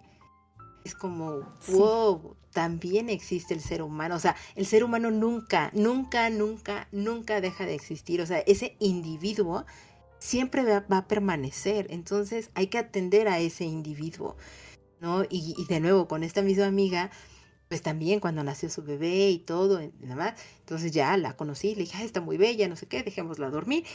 [0.84, 4.16] es como, wow, también existe el ser humano.
[4.16, 8.22] O sea, el ser humano nunca, nunca, nunca, nunca deja de existir.
[8.22, 9.66] O sea, ese individuo
[10.20, 11.88] siempre va, a permanecer.
[11.90, 14.36] Entonces hay que atender a ese individuo,
[15.00, 15.24] ¿no?
[15.30, 17.12] Y, de nuevo, con esta misma amiga,
[17.68, 21.82] pues también cuando nació su bebé y todo, nada más, entonces ya la conocí, le
[21.82, 23.86] dije, está muy bella, no sé qué, dejémosla dormir.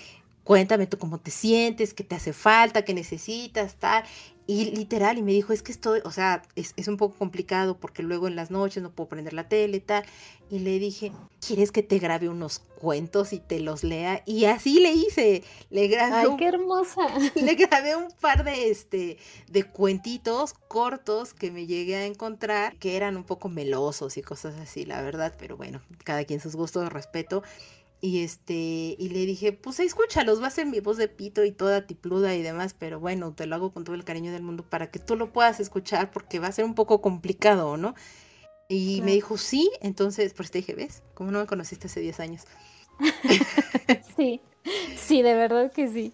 [0.51, 4.03] Cuéntame tú cómo te sientes, qué te hace falta, qué necesitas, tal.
[4.48, 7.76] Y literal, y me dijo, es que estoy, o sea, es, es, un poco complicado
[7.76, 10.05] porque luego en las noches no puedo prender la tele y tal.
[10.51, 11.12] Y le dije,
[11.46, 14.24] ¿quieres que te grabe unos cuentos y te los lea?
[14.26, 15.44] Y así le hice.
[15.70, 16.28] Le grabé.
[16.28, 17.03] ¡Ay, qué hermosa!
[17.36, 22.96] Le grabé un par de, este, de cuentitos cortos que me llegué a encontrar que
[22.96, 25.32] eran un poco melosos y cosas así, la verdad.
[25.38, 27.44] Pero bueno, cada quien sus gustos, respeto.
[28.03, 28.55] Y este,
[28.98, 32.34] y le dije, pues escúchalos, va a ser mi voz de pito y toda tipluda
[32.34, 34.98] y demás, pero bueno, te lo hago con todo el cariño del mundo para que
[34.98, 37.94] tú lo puedas escuchar porque va a ser un poco complicado, ¿no?
[38.68, 41.03] Y me dijo, sí, entonces, pues te dije, ¿ves?
[41.14, 42.44] Como no me conociste hace 10 años.
[44.16, 44.40] sí,
[44.96, 46.12] sí, de verdad que sí.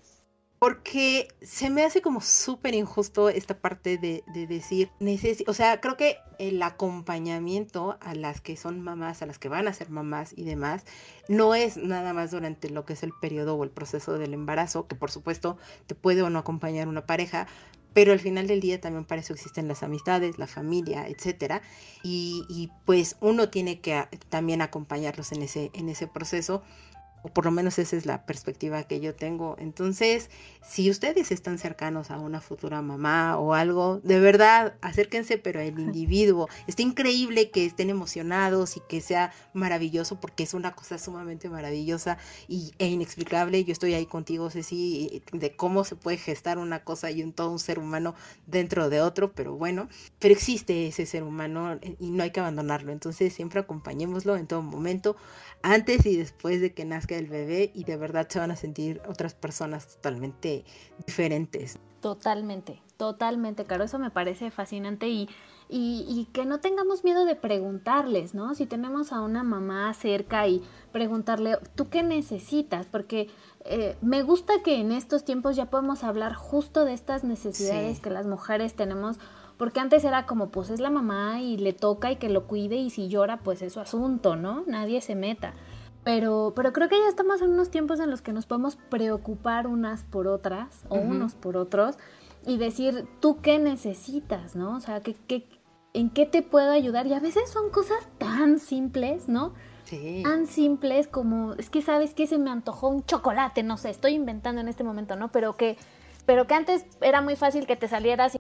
[0.67, 4.91] Porque se me hace como súper injusto esta parte de, decir,
[5.47, 9.69] o sea, creo que el acompañamiento a las que son mamás, a las que van
[9.69, 10.85] a ser mamás y demás,
[11.29, 14.89] no es nada más durante lo que es el periodo o el proceso del embarazo,
[14.89, 15.57] que por supuesto
[15.87, 17.47] te puede o no acompañar una pareja,
[17.93, 21.62] pero al final del día también para eso existen las amistades, la familia, etcétera,
[22.03, 26.64] y, y pues uno tiene que también acompañarlos en ese, en ese proceso
[27.23, 29.57] o por lo menos esa es la perspectiva que yo tengo.
[29.59, 30.31] Entonces,
[30.62, 35.79] si ustedes están cercanos a una futura mamá o algo, de verdad, acérquense, pero el
[35.79, 36.49] individuo.
[36.67, 42.19] Está increíble que estén emocionados y que sea maravilloso porque es una cosa sumamente maravillosa
[42.49, 43.64] y, e inexplicable.
[43.64, 47.51] Yo estoy ahí contigo, Ceci, de cómo se puede gestar una cosa y un todo
[47.51, 48.14] un ser humano
[48.47, 49.89] dentro de otro, pero bueno,
[50.19, 52.93] pero existe ese ser humano y no hay que abandonarlo.
[52.93, 55.17] Entonces, siempre acompañémoslo en todo momento,
[55.62, 59.01] antes y después de que nazca el bebé y de verdad se van a sentir
[59.09, 60.65] otras personas totalmente
[61.07, 61.79] diferentes.
[62.01, 65.29] Totalmente, totalmente, Caro, eso me parece fascinante y,
[65.69, 68.55] y, que no tengamos miedo de preguntarles, ¿no?
[68.55, 72.87] Si tenemos a una mamá cerca y preguntarle, ¿tú qué necesitas?
[72.87, 73.29] Porque
[73.65, 78.11] eh, me gusta que en estos tiempos ya podemos hablar justo de estas necesidades que
[78.11, 79.17] las mujeres tenemos,
[79.57, 82.77] porque antes era como, pues es la mamá y le toca y que lo cuide
[82.77, 84.63] y si llora, pues es su asunto, ¿no?
[84.67, 85.55] Nadie se meta.
[86.07, 89.67] Pero, pero creo que ya estamos en unos tiempos en los que nos podemos preocupar
[89.67, 91.97] unas por otras o unos por otros
[92.47, 94.55] y decir, ¿tú qué necesitas?
[94.55, 94.77] ¿No?
[94.77, 95.49] O sea, ¿qué, qué,
[95.95, 97.09] ¿en qué te puedo ayudar?
[97.09, 99.53] Y a veces son cosas tan simples, ¿no?
[99.83, 100.21] Sí.
[100.23, 104.13] Tan simples como, es que sabes que se me antojó un chocolate, no sé, estoy
[104.13, 105.33] inventando en este momento, ¿no?
[105.33, 105.77] Pero que,
[106.25, 108.39] pero que antes era muy fácil que te salieras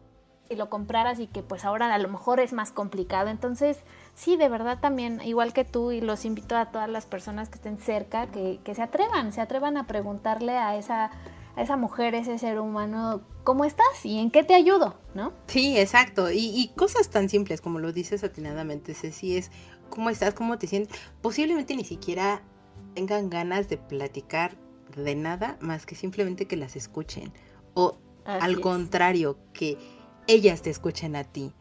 [0.48, 3.28] y lo compraras y que pues ahora a lo mejor es más complicado.
[3.28, 3.78] Entonces,
[4.16, 7.56] sí, de verdad también, igual que tú, y los invito a todas las personas que
[7.56, 11.12] estén cerca, que, que se atrevan, se atrevan a preguntarle a esa,
[11.54, 14.98] a esa mujer, ese ser humano, ¿cómo estás y en qué te ayudo?
[15.14, 15.32] ¿No?
[15.46, 16.30] Sí, exacto.
[16.32, 19.52] Y, y cosas tan simples como lo dices atinadamente, Ceci, es
[19.90, 20.98] cómo estás, cómo te sientes.
[21.20, 22.42] Posiblemente ni siquiera
[22.94, 24.56] tengan ganas de platicar
[24.96, 27.32] de nada más que simplemente que las escuchen.
[27.74, 29.78] O al contrario, que
[30.26, 31.52] ellas te escuchen a ti,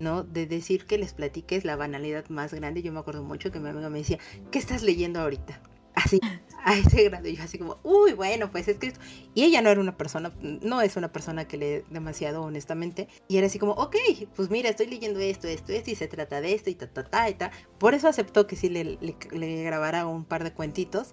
[0.00, 0.24] ¿no?
[0.24, 2.82] De decir que les platiques la banalidad más grande.
[2.82, 4.18] Yo me acuerdo mucho que mi amiga me decía,
[4.50, 5.60] ¿qué estás leyendo ahorita?
[5.94, 6.20] Así,
[6.64, 7.28] a ese grado.
[7.28, 8.92] Y yo así como, uy, bueno, pues es que.
[9.34, 13.08] Y ella no era una persona, no es una persona que lee demasiado honestamente.
[13.28, 13.96] Y era así como, ok,
[14.34, 17.04] pues mira, estoy leyendo esto, esto, esto, y se trata de esto, y ta, ta,
[17.04, 17.50] ta, y ta.
[17.78, 21.10] Por eso aceptó que sí le, le, grabara un par de cuentitos.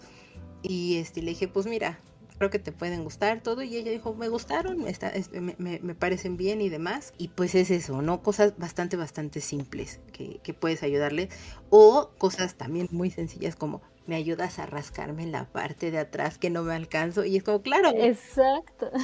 [0.64, 2.00] Y este, le dije, pues mira,
[2.38, 6.38] creo que te pueden gustar todo y ella dijo me gustaron me, me, me, parecen
[6.38, 10.84] bien y demás y pues es eso no cosas bastante bastante simples que, que, puedes
[10.84, 11.30] ayudarle
[11.70, 16.38] o cosas también muy sencillas como me ayudas a rascarme en la parte de atrás
[16.38, 18.90] que no me alcanzo y es como claro exacto.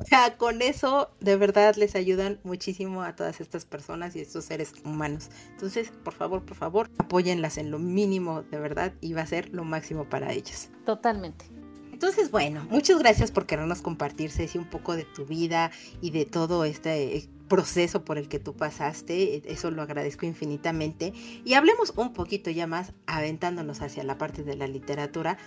[0.00, 4.44] O sea con eso de verdad les ayudan muchísimo a todas estas personas y estos
[4.44, 5.28] seres humanos.
[5.50, 9.50] Entonces por favor por favor apóyenlas en lo mínimo de verdad y va a ser
[9.50, 10.70] lo máximo para ellas.
[10.86, 11.57] Totalmente
[11.98, 16.26] entonces, bueno, muchas gracias por querernos compartir, Ceci, un poco de tu vida y de
[16.26, 19.42] todo este eh, proceso por el que tú pasaste.
[19.52, 21.12] Eso lo agradezco infinitamente.
[21.44, 25.38] Y hablemos un poquito ya más, aventándonos hacia la parte de la literatura.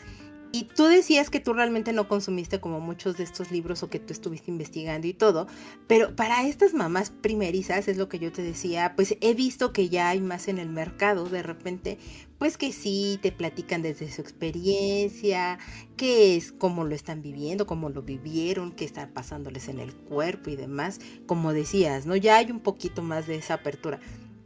[0.54, 3.99] Y tú decías que tú realmente no consumiste como muchos de estos libros o que
[3.99, 5.47] tú estuviste investigando y todo,
[5.88, 9.88] pero para estas mamás primerizas, es lo que yo te decía, pues he visto que
[9.88, 11.97] ya hay más en el mercado de repente,
[12.38, 15.58] pues que sí, te platican desde su experiencia,
[15.95, 20.49] qué es, cómo lo están viviendo, cómo lo vivieron, qué está pasándoles en el cuerpo
[20.49, 22.18] y demás, como decías, ¿no?
[22.18, 24.02] Ya hay un poquito más de esa apertura.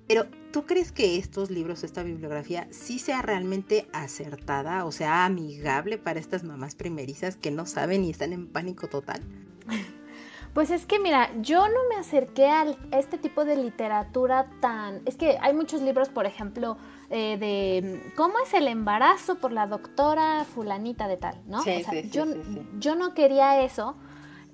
[0.08, 5.98] Pero, ¿tú crees que estos libros, esta bibliografía, sí sea realmente acertada, o sea, amigable
[5.98, 9.22] para estas mamás primerizas que no saben y están en pánico total?
[10.54, 15.02] Pues es que mira, yo no me acerqué a este tipo de literatura tan...
[15.06, 16.78] Es que hay muchos libros, por ejemplo,
[17.10, 21.62] eh, de cómo es el embarazo por la doctora fulanita de tal, ¿no?
[21.62, 22.42] Sí, o sea, sí, yo, sí,
[22.80, 23.98] yo no quería eso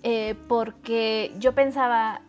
[0.02, 2.22] eh, porque yo pensaba,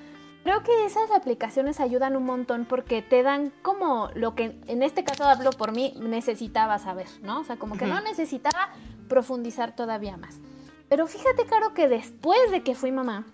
[0.43, 5.05] Creo que esas aplicaciones ayudan un montón porque te dan como lo que, en este
[5.05, 7.41] caso hablo por mí, necesitaba saber, ¿no?
[7.41, 8.71] O sea, como que no necesitaba
[9.09, 10.39] profundizar todavía más.
[10.89, 13.27] Pero fíjate, Caro, que después de que fui mamá,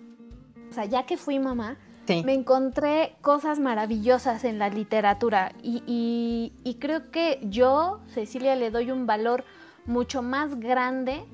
[0.68, 1.76] o sea, ya que fui mamá,
[2.06, 2.22] sí.
[2.24, 8.70] me encontré cosas maravillosas en la literatura y, y, y, creo que yo, Cecilia, le
[8.70, 9.44] doy un valor
[9.86, 11.24] mucho más grande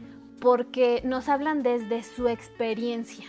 [0.41, 3.27] porque nos hablan desde su experiencia.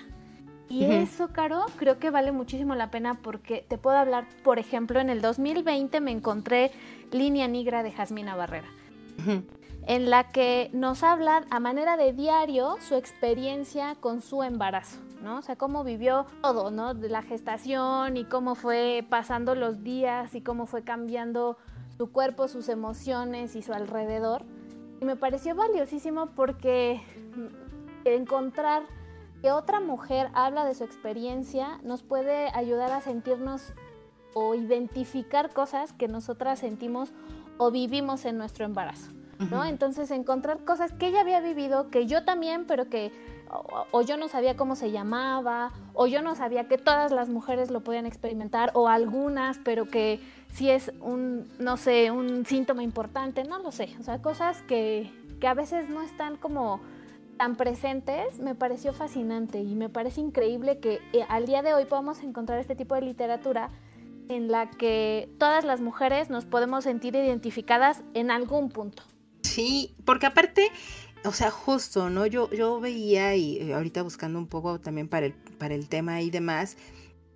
[0.69, 1.03] Y uh -huh.
[1.03, 5.09] eso, Caro, creo que vale muchísimo la pena porque te puedo hablar, por ejemplo, en
[5.09, 6.71] el 2020 me encontré
[7.11, 8.67] Línea Negra de Jasmina Barrera.
[9.19, 9.43] Uh -huh
[9.88, 15.39] en la que nos habla a manera de diario su experiencia con su embarazo, ¿no?
[15.39, 16.93] O sea, cómo vivió todo, ¿no?
[16.93, 21.57] De la gestación y cómo fue pasando los días y cómo fue cambiando
[21.97, 24.43] su cuerpo, sus emociones y su alrededor.
[25.03, 27.01] Y me pareció valiosísimo porque
[28.05, 28.83] encontrar
[29.41, 33.73] que otra mujer habla de su experiencia nos puede ayudar a sentirnos
[34.33, 37.11] o identificar cosas que nosotras sentimos
[37.57, 39.11] o vivimos en nuestro embarazo.
[39.51, 39.65] ¿no?
[39.65, 43.11] Entonces encontrar cosas que ella había vivido, que yo también, pero que
[43.91, 47.71] o, yo no sabía cómo se llamaba, o yo no sabía que todas las mujeres
[47.71, 53.43] lo podían experimentar, o algunas, pero que si es un, no sé, un síntoma importante,
[53.43, 53.89] no lo sé.
[53.99, 56.79] O sea, cosas que, que a veces no están como
[57.37, 61.85] tan presentes, me pareció fascinante y me parece increíble que eh, al día de hoy
[61.85, 63.69] podamos encontrar este tipo de literatura
[64.29, 69.03] en la que todas las mujeres nos podemos sentir identificadas en algún punto.
[69.41, 70.71] Sí, porque aparte,
[71.26, 72.26] o sea, justo, ¿no?
[72.26, 76.30] Yo, yo veía, y ahorita buscando un poco también para el, para el tema y
[76.30, 76.78] demás,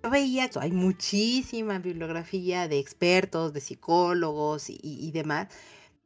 [0.02, 5.48] yo veía, hay muchísima bibliografía de expertos, de psicólogos y, y demás,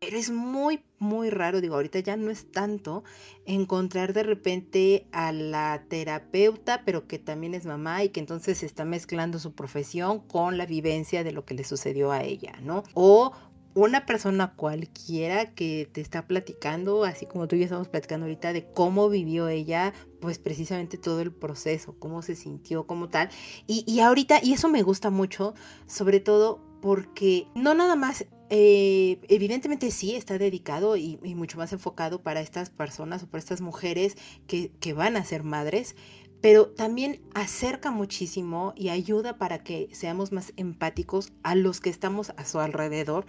[0.03, 3.05] pero es muy, muy raro, digo, ahorita ya no es tanto
[3.47, 8.85] encontrar de repente a la terapeuta, pero que también es mamá y que entonces está
[8.85, 12.83] mezclando su profesión con la vivencia de lo que le sucedió a ella, ¿no?
[12.95, 13.31] O
[13.75, 18.53] una persona cualquiera que te está platicando, así como tú y yo estamos platicando ahorita,
[18.53, 23.31] de cómo vivió ella, pues precisamente todo el proceso, cómo se sintió como tal.
[23.67, 25.55] Y, y ahorita, y eso me gusta mucho,
[25.87, 31.73] sobre todo porque no nada más, eh, evidentemente sí está dedicado y, y, mucho más
[31.73, 34.17] enfocado para estas personas o para estas mujeres
[34.47, 35.97] que, que van a ser madres,
[36.43, 42.35] pero también acerca muchísimo y ayuda para que seamos más empáticos a los que estamos
[42.37, 43.25] a su alrededor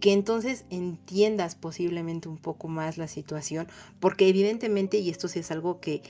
[0.00, 3.68] que entonces entiendas posiblemente un poco más la situación,
[4.00, 6.02] porque evidentemente, y esto sí es algo que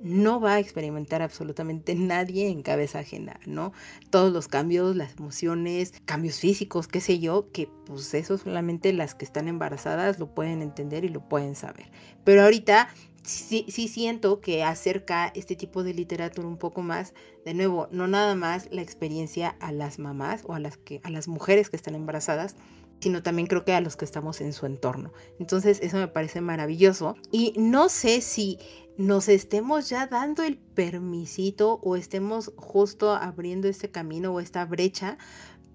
[0.00, 3.72] no va a experimentar absolutamente nadie en cabeza ajena, ¿no?
[4.10, 9.14] Todos los cambios, las emociones, cambios físicos, qué sé yo, que pues eso solamente las
[9.14, 11.90] que están embarazadas lo pueden entender y lo pueden saber.
[12.22, 12.88] Pero ahorita
[13.22, 17.14] sí, sí siento que acerca este tipo de literatura un poco más,
[17.44, 21.10] de nuevo, no nada más la experiencia a las mamás o a las, que, a
[21.10, 22.56] las mujeres que están embarazadas,
[23.04, 25.12] sino también creo que a los que estamos en su entorno.
[25.38, 28.58] Entonces eso me parece maravilloso y no sé si
[28.96, 35.18] nos estemos ya dando el permisito o estemos justo abriendo este camino o esta brecha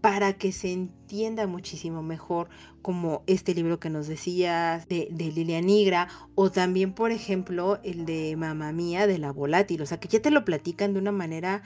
[0.02, 2.50] para que se entienda muchísimo mejor
[2.82, 8.08] como este libro que nos decías de, de Lilia Nigra o también por ejemplo el
[8.08, 11.12] de Mamá Mía de la Volátil, o sea que ya te lo platican de una
[11.12, 11.62] manera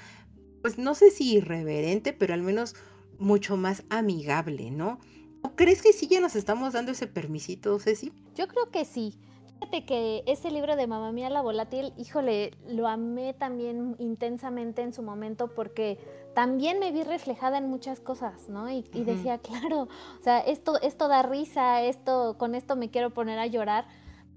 [0.61, 2.75] pues no sé si irreverente, pero al menos
[3.17, 4.99] mucho más amigable, ¿no?
[5.43, 8.11] ¿O crees que sí ya nos estamos dando ese permisito, Ceci?
[8.35, 9.13] Yo creo que sí.
[9.59, 14.93] Fíjate que ese libro de Mamá Mía la Volátil, híjole, lo amé también intensamente en
[14.93, 15.99] su momento porque
[16.33, 18.69] también me vi reflejada en muchas cosas, ¿no?
[18.69, 23.13] Y, y decía, claro, o sea, esto, esto da risa, esto, con esto me quiero
[23.13, 23.85] poner a llorar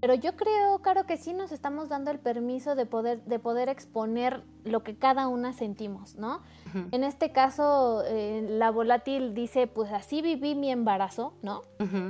[0.01, 3.69] pero yo creo, Caro, que sí nos estamos dando el permiso de poder, de poder
[3.69, 6.43] exponer lo que cada una sentimos, ¿no?
[6.91, 11.63] En este caso, eh, la volátil dice, pues así viví mi embarazo, ¿no?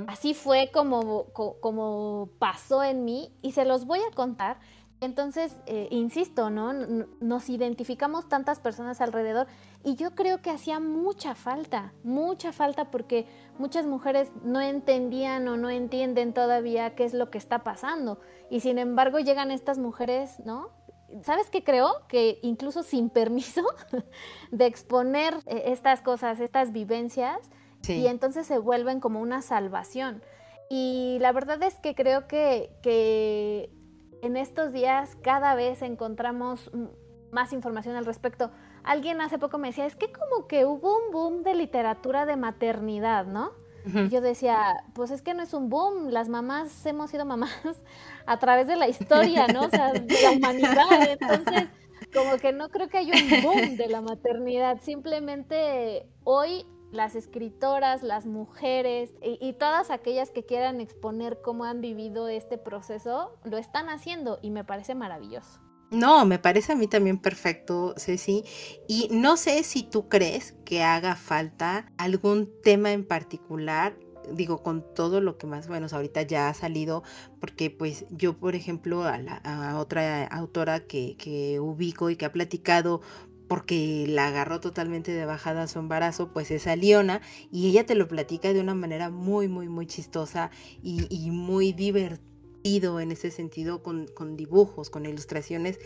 [0.07, 4.57] Así fue como, como pasó en mí y se los voy a contar.
[4.99, 6.73] Entonces, eh, insisto, ¿no?
[6.73, 9.47] Nos identificamos tantas personas alrededor
[9.83, 13.25] y yo creo que hacía mucha falta, mucha falta porque
[13.57, 18.19] muchas mujeres no entendían o no entienden todavía qué es lo que está pasando.
[18.49, 20.69] Y sin embargo llegan estas mujeres, ¿no?
[21.23, 21.93] ¿Sabes qué creo?
[22.09, 23.63] Que incluso sin permiso
[24.51, 27.37] de exponer eh, estas cosas, estas vivencias,
[27.87, 30.21] y entonces se vuelven como una salvación.
[30.69, 33.71] Y la verdad es que creo que, que
[34.21, 36.69] en estos días cada vez encontramos
[37.31, 38.51] más información al respecto.
[38.87, 42.37] Alguien hace poco me decía, es que como que hubo un boom de literatura de
[42.37, 43.51] maternidad, ¿no?
[43.85, 47.51] Y yo decía, pues es que no es un boom, las mamás hemos sido mamás
[48.25, 49.61] a través de la historia, ¿no?
[49.61, 51.09] O sea, de la humanidad.
[51.09, 51.69] Entonces,
[52.13, 58.03] como que no creo que haya un boom de la maternidad, simplemente hoy las escritoras,
[58.03, 63.89] las mujeres y, todas aquellas que quieran exponer cómo han vivido este proceso, lo están
[63.89, 65.59] haciendo y me parece maravilloso.
[65.89, 68.43] No, me parece a mí también perfecto, Ceci.
[68.87, 73.97] Y no sé si tú crees que haga falta algún tema en particular
[74.31, 77.03] digo, con todo lo que más o menos ahorita ya ha salido,
[77.39, 82.25] porque pues yo, por ejemplo, a, la, a otra autora que, que, ubico y que
[82.25, 83.01] ha platicado
[83.47, 87.21] porque la agarró totalmente de bajada su embarazo, pues es a Liona
[87.51, 90.51] y ella te lo platica de una manera muy, muy, muy chistosa
[90.83, 91.71] y, muy
[92.67, 95.79] divertido en ese sentido, con, dibujos, con ilustraciones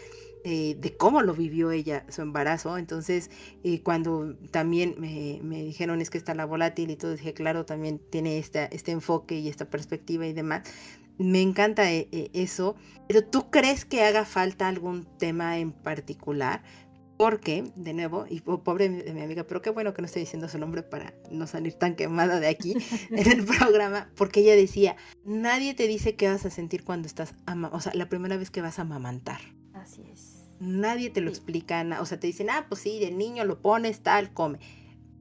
[0.43, 2.77] eh, de cómo lo vivió ella, su embarazo.
[2.77, 3.29] Entonces,
[3.63, 7.99] eh, cuando también me, dijeron es que está la volátil y todo, dije, claro, también
[8.09, 10.67] tiene esta, este enfoque y esta perspectiva y demás.
[11.17, 12.75] Me encanta eh, eso,
[13.07, 16.63] pero ¿tú crees que haga falta algún tema en particular?
[17.21, 20.49] Porque, de nuevo, y pobre de mi amiga, pero qué bueno que no estoy diciendo
[20.49, 22.73] su nombre para no salir tan quemada de aquí
[23.11, 27.35] en el programa, porque ella decía, nadie te dice qué vas a sentir cuando estás,
[27.71, 29.39] o sea, la primera vez que vas a amamantar.
[29.75, 30.47] Así es.
[30.59, 33.99] Nadie te lo explica, o sea, te dicen, ah, pues sí, de niño lo pones,
[34.01, 34.57] tal, come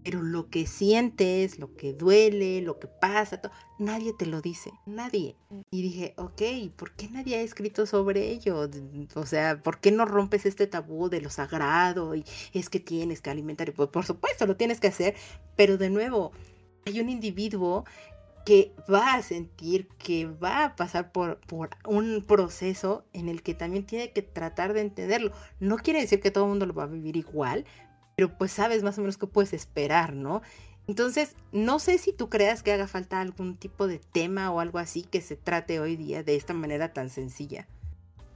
[0.03, 3.41] pero lo que sientes, lo que duele, lo que pasa,
[3.79, 5.37] nadie te lo dice, nadie.
[5.51, 5.61] Mm.
[5.71, 6.43] Y dije, ok,
[6.77, 8.69] ¿por qué nadie ha escrito sobre ello?
[9.15, 13.21] O sea, ¿por qué no rompes este tabú de lo sagrado y es que tienes
[13.21, 13.69] que alimentar?
[13.69, 15.15] Y pues, por supuesto, lo tienes que hacer,
[15.57, 16.33] pero de nuevo,
[16.87, 17.85] hay un individuo
[18.45, 23.55] que va a sentir, que va a pasar por, por un proceso en el que
[23.55, 25.33] también tiene que tratar de entenderlo.
[25.59, 27.67] No quiere decir que todo el mundo lo va a vivir igual,
[28.21, 30.43] pero pues sabes más o menos qué puedes esperar, ¿no?
[30.87, 34.79] Entonces, no sé si tú creas que haga falta algún tipo de tema o algo
[34.79, 37.67] así que se trate hoy día de esta manera tan sencilla.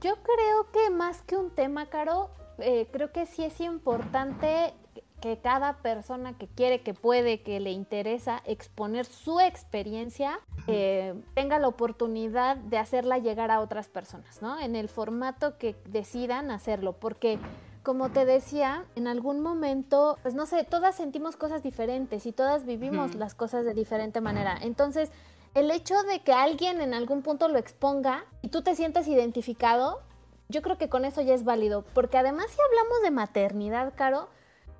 [0.01, 4.73] Yo creo que más que un tema, Caro, eh, creo que sí es importante
[5.21, 11.59] que cada persona que quiere, que puede, que le interesa exponer su experiencia, eh, tenga
[11.59, 14.59] la oportunidad de hacerla llegar a otras personas, ¿no?
[14.59, 17.37] En el formato que decidan hacerlo, porque
[17.85, 22.65] como te decía, en algún momento, pues no sé, todas sentimos cosas diferentes y todas
[22.65, 24.57] vivimos las cosas de diferente manera.
[24.59, 25.11] Entonces,
[25.53, 30.01] el hecho de que alguien en algún punto lo exponga y tú te sientas identificado,
[30.49, 31.85] yo creo que con eso ya es válido.
[31.93, 34.29] Porque además, si hablamos de maternidad, Caro,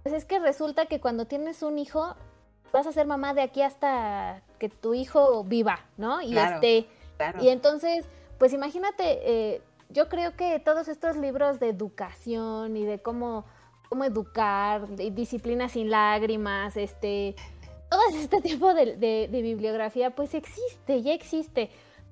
[0.01, 2.15] pues es que resulta que cuando tienes un hijo,
[2.73, 6.23] vas a ser mamá de aquí hasta que tu hijo viva, ¿no?
[6.23, 6.87] Y esté.
[7.39, 8.05] Y entonces,
[8.39, 9.19] pues imagínate.
[9.53, 13.45] Eh, yo creo que todos estos libros de educación y de cómo,
[13.89, 17.35] cómo educar, de disciplina sin lágrimas, este,
[17.89, 21.69] todo este tipo de, bibliografía, pues existe, ya existe.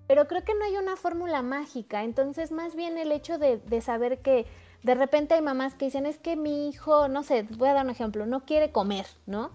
[0.07, 2.03] Pero creo que no hay una fórmula mágica.
[2.03, 4.45] Entonces, más bien el hecho de, de saber que
[4.84, 7.86] de repente hay mamás que dicen, es que mi hijo, no sé, voy a dar
[7.86, 9.51] un ejemplo, no quiere comer, ¿no?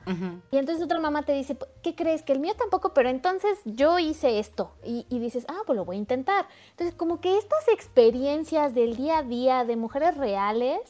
[0.51, 2.23] Y entonces otra mamá te dice, ¿qué crees?
[2.23, 4.73] Que el mío tampoco, pero entonces yo hice esto.
[4.83, 6.47] Y, dices, ah, pues lo voy a intentar.
[6.71, 10.81] Entonces, como que estas experiencias del día a día de mujeres reales,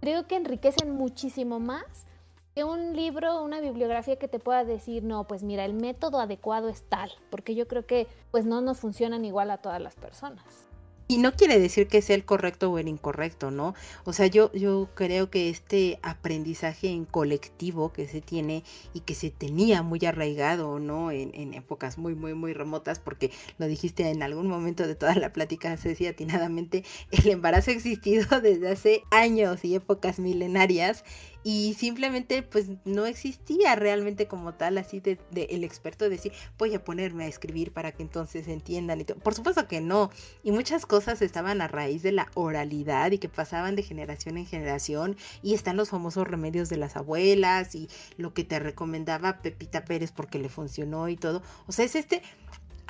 [0.00, 2.06] creo que enriquecen muchísimo más
[2.54, 6.68] que un libro, una bibliografía que te pueda decir, no, pues mira, el método adecuado
[6.68, 10.71] es tal, porque yo creo que pues no nos funcionan igual a todas las personas.
[11.12, 13.74] Y no quiere decir que sea el correcto o el incorrecto, ¿no?
[14.04, 19.14] O sea, yo, yo creo que este aprendizaje en colectivo que se tiene y que
[19.14, 21.10] se tenía muy arraigado, ¿no?
[21.10, 25.34] En, épocas muy, muy, muy remotas, porque lo dijiste en algún momento de toda la
[25.34, 31.04] plática, decía atinadamente, el embarazo ha existido desde hace años y épocas milenarias
[31.44, 35.18] y simplemente pues no existía realmente como tal así de,
[35.50, 39.18] el experto decir voy a ponerme a escribir para que entonces entiendan y todo.
[39.18, 40.10] Por supuesto que no.
[40.42, 44.46] Y muchas cosas estaban a raíz de la oralidad y que pasaban de generación en
[44.46, 49.84] generación y están los famosos remedios de las abuelas y lo que te recomendaba Pepita
[49.84, 51.42] Pérez porque le funcionó y todo.
[51.66, 52.22] O sea, es este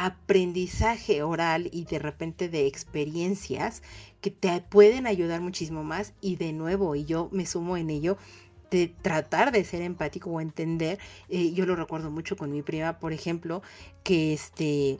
[0.04, 3.82] aprendizaje oral y de repente de experiencias
[4.20, 8.18] que te pueden ayudar muchísimo más y de nuevo, y yo me sumo en ello,
[8.70, 10.98] de tratar de ser empático o entender.
[11.28, 13.62] Eh, yo lo recuerdo mucho con mi prima, por ejemplo,
[14.02, 14.98] que este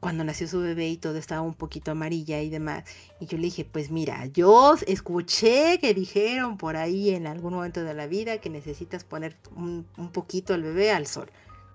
[0.00, 2.84] cuando nació su bebé y todo estaba un poquito amarilla y demás.
[3.20, 7.84] Y yo le dije, pues mira, yo escuché que dijeron por ahí en algún momento
[7.84, 11.30] de la vida que necesitas poner un, un poquito al bebé al sol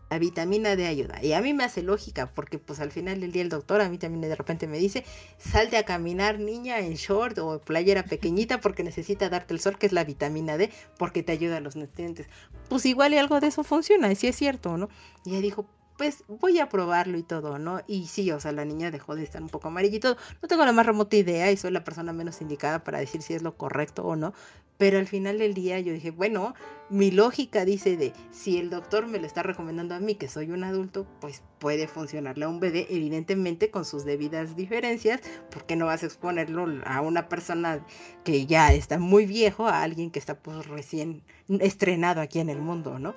[0.09, 1.23] la vitamina D ayuda.
[1.23, 3.89] Y a mí me hace lógica, porque pues al final del día el doctor a
[3.89, 5.03] mí también de repente me dice,
[5.37, 9.85] salte a caminar niña en short o playera pequeñita porque necesita darte el sol, que
[9.85, 12.27] es la vitamina D, porque te ayuda a los nutrientes.
[12.69, 14.89] Pues igual y algo de eso funciona, y sí es cierto, ¿no?
[15.25, 15.65] Y ella dijo,
[15.97, 17.81] pues voy a probarlo y todo, ¿no?
[17.87, 20.17] Y sí, o sea, la niña dejó de estar un poco amarilla y todo.
[20.41, 23.33] No tengo la más remota idea y soy la persona menos indicada para decir si
[23.33, 24.33] es lo correcto o no.
[24.77, 26.53] Pero al final del día yo dije, bueno,
[26.89, 30.51] mi lógica dice de si el doctor me lo está recomendando a mí, que soy
[30.51, 35.87] un adulto, pues puede funcionarle a un bebé, evidentemente con sus debidas diferencias, porque no
[35.87, 37.83] vas a exponerlo a una persona
[38.23, 42.61] que ya está muy viejo, a alguien que está pues recién estrenado aquí en el
[42.61, 43.15] mundo, ¿no?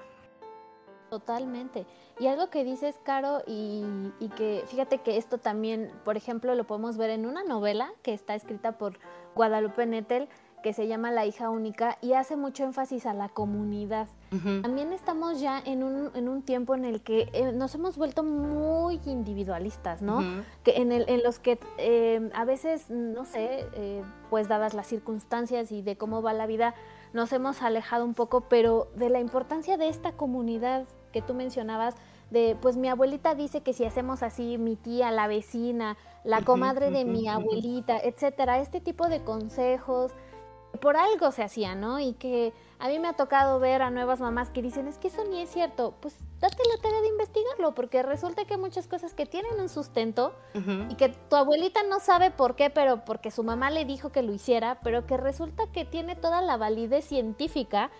[1.11, 1.87] Totalmente.
[2.19, 3.85] Y algo que dices, Caro, y,
[4.21, 8.15] y, que fíjate que esto también, por ejemplo, lo podemos ver en una novela que
[8.15, 8.99] está escrita por
[9.35, 10.29] Guadalupe Nettel,
[10.63, 14.09] que se llama La hija única y hace mucho énfasis a la comunidad.
[14.63, 18.23] También estamos ya en un, en un, tiempo en el que eh, nos hemos vuelto
[18.23, 20.23] muy individualistas, ¿no?
[20.63, 24.87] que en, el, en, los que eh, a veces, no sé, eh, pues dadas las
[24.87, 26.75] circunstancias y de cómo va la vida,
[27.13, 31.95] nos hemos alejado un poco, pero de la importancia de esta comunidad que tú mencionabas,
[32.31, 36.91] de pues mi abuelita dice que si hacemos así, mi tía, la vecina, la comadre
[36.91, 40.13] de mi abuelita, etcétera, este tipo de consejos
[40.81, 41.99] por algo se hacía, ¿no?
[41.99, 45.09] Y que a mí me ha tocado ver a nuevas mamás que dicen, es que
[45.09, 48.87] eso ni es cierto, pues date la tarea de investigarlo, porque resulta que hay muchas
[48.87, 50.33] cosas que tienen un sustento
[50.89, 54.23] y que tu abuelita no sabe por qué, pero porque su mamá le dijo que
[54.23, 57.91] lo hiciera, pero que resulta que tiene toda la validez científica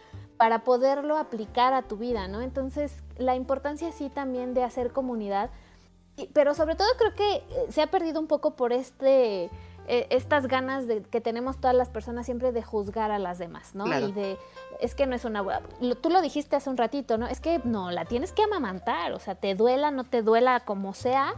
[0.41, 2.41] para poderlo aplicar a tu vida, ¿no?
[2.41, 5.51] Entonces, la importancia sí también de hacer comunidad,
[6.33, 9.51] pero sobre todo creo que eh, se ha perdido un poco por este
[9.87, 13.75] eh, estas ganas de, que tenemos todas las personas siempre de juzgar a las demás,
[13.75, 13.87] ¿no?
[13.87, 14.39] Y de,
[14.81, 15.45] es que no es una
[16.01, 17.27] Tú lo dijiste hace un ratito, ¿no?
[17.27, 20.95] Es que no, la tienes que amamantar, o sea, te duela, no te duela, como
[20.95, 21.35] sea,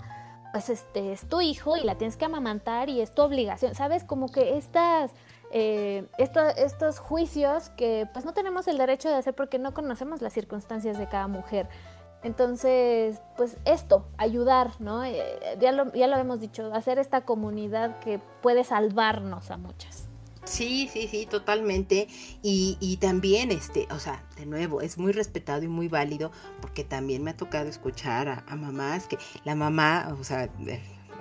[0.53, 4.05] pues este es tu hijo y la tienes que amamantar y es tu obligación, ¿sabes?
[4.05, 5.11] Como que estas
[5.53, 10.32] eh, estos juicios que pues no tenemos el derecho de hacer porque no conocemos las
[10.32, 11.68] circunstancias de cada mujer.
[12.22, 15.05] Entonces, pues esto, ayudar, ¿no?
[15.05, 20.09] Eh, ya, lo, ya lo hemos dicho, hacer esta comunidad que puede salvarnos a muchas.
[20.44, 22.09] Sí, sí, sí, totalmente.
[22.42, 26.84] Y, y, también, este, o sea, de nuevo, es muy respetado y muy válido porque
[26.84, 30.48] también me ha tocado escuchar a, a mamás que la mamá, o sea,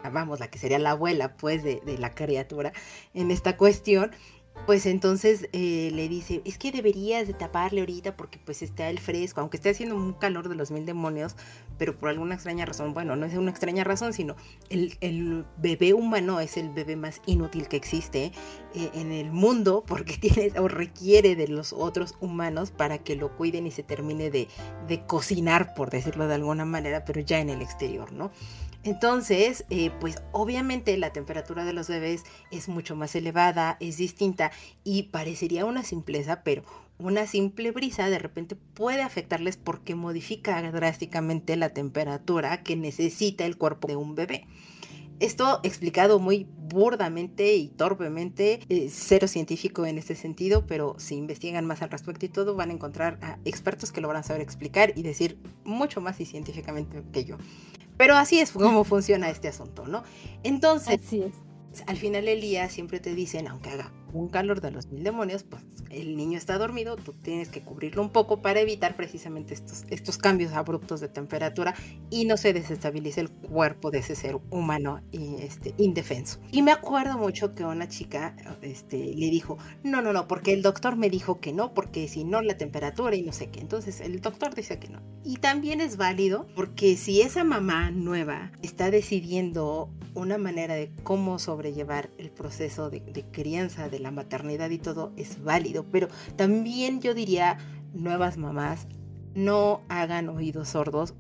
[0.10, 2.74] vamos, la que sería la abuela, pues, de, de la criatura
[3.14, 4.12] en esta cuestión,
[4.66, 8.99] pues entonces eh, le dice, es que deberías de taparle ahorita porque pues está el
[8.99, 11.36] fresco, aunque esté haciendo un calor de los mil demonios,
[11.82, 14.36] pero por alguna extraña razón, bueno, no es una extraña razón, sino
[14.70, 18.34] el, bebé humano es el bebé más inútil que existe
[18.76, 23.36] eh, en el mundo porque tiene o requiere de los otros humanos para que lo
[23.36, 24.48] cuiden y se termine de,
[24.88, 28.30] de cocinar, por decirlo de alguna manera, pero ya en el exterior, ¿no?
[28.84, 34.52] Entonces, eh, pues obviamente la temperatura de los bebés es mucho más elevada, es distinta
[34.84, 36.64] y parecería una simpleza, pero
[37.02, 43.58] una simple brisa de repente puede afectarles porque modifica drásticamente la temperatura que necesita el
[43.58, 44.47] cuerpo de un bebé.
[45.20, 51.66] Esto explicado muy burdamente y torpemente, eh, cero científico en este sentido, pero si investigan
[51.66, 54.41] más al respecto y todo, van a encontrar a expertos que lo van a saber
[54.41, 57.38] explicar y decir mucho más y científicamente que yo.
[57.97, 60.02] Pero así es como funciona este asunto, ¿no?
[60.41, 60.99] Entonces,
[61.86, 65.43] al final del día siempre te dicen, aunque haga un calor de los mil demonios,
[65.43, 69.84] pues el niño está dormido, tú tienes que cubrirlo un poco para evitar precisamente estos,
[69.89, 71.76] estos cambios abruptos de temperatura
[72.09, 76.39] y no se desestabilice el cuerpo de ese ser humano y, este, indefenso.
[76.51, 80.62] Y me acuerdo mucho que una chica este, le dijo, no, no, no, porque el
[80.62, 83.59] doctor me dijo que no, porque si no la temperatura y no sé qué.
[83.59, 85.01] Entonces el doctor dice que no.
[85.24, 91.39] Y también es válido porque si esa mamá nueva está decidiendo una manera de cómo
[91.39, 95.86] sobrellevar el proceso de, de crianza, de la maternidad y todo, es válido.
[95.91, 97.58] Pero también yo diría,
[97.93, 98.88] nuevas mamás,
[99.34, 101.14] no hagan oídos sordos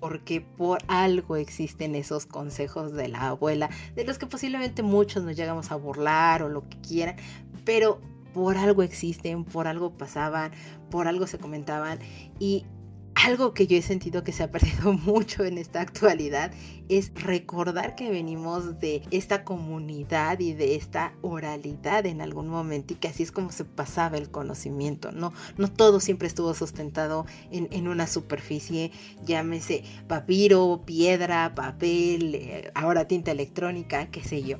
[0.00, 5.34] porque por algo existen esos consejos de la abuela, de los que posiblemente muchos nos
[5.34, 7.16] llegamos a burlar o lo que quieran,
[7.64, 8.00] pero
[8.34, 10.52] por algo existen, por algo pasaban,
[10.90, 12.00] por algo se comentaban
[12.38, 12.66] y
[13.14, 16.52] algo que yo he sentido que se ha perdido mucho en esta actualidad
[16.88, 22.96] es recordar que venimos de esta comunidad y de esta oralidad en algún momento y
[22.96, 25.32] que así es como se pasaba el conocimiento, ¿no?
[25.56, 28.90] No todo siempre estuvo sustentado en, en una superficie,
[29.24, 34.58] llámese papiro, piedra, papel, eh, ahora tinta electrónica, qué sé yo.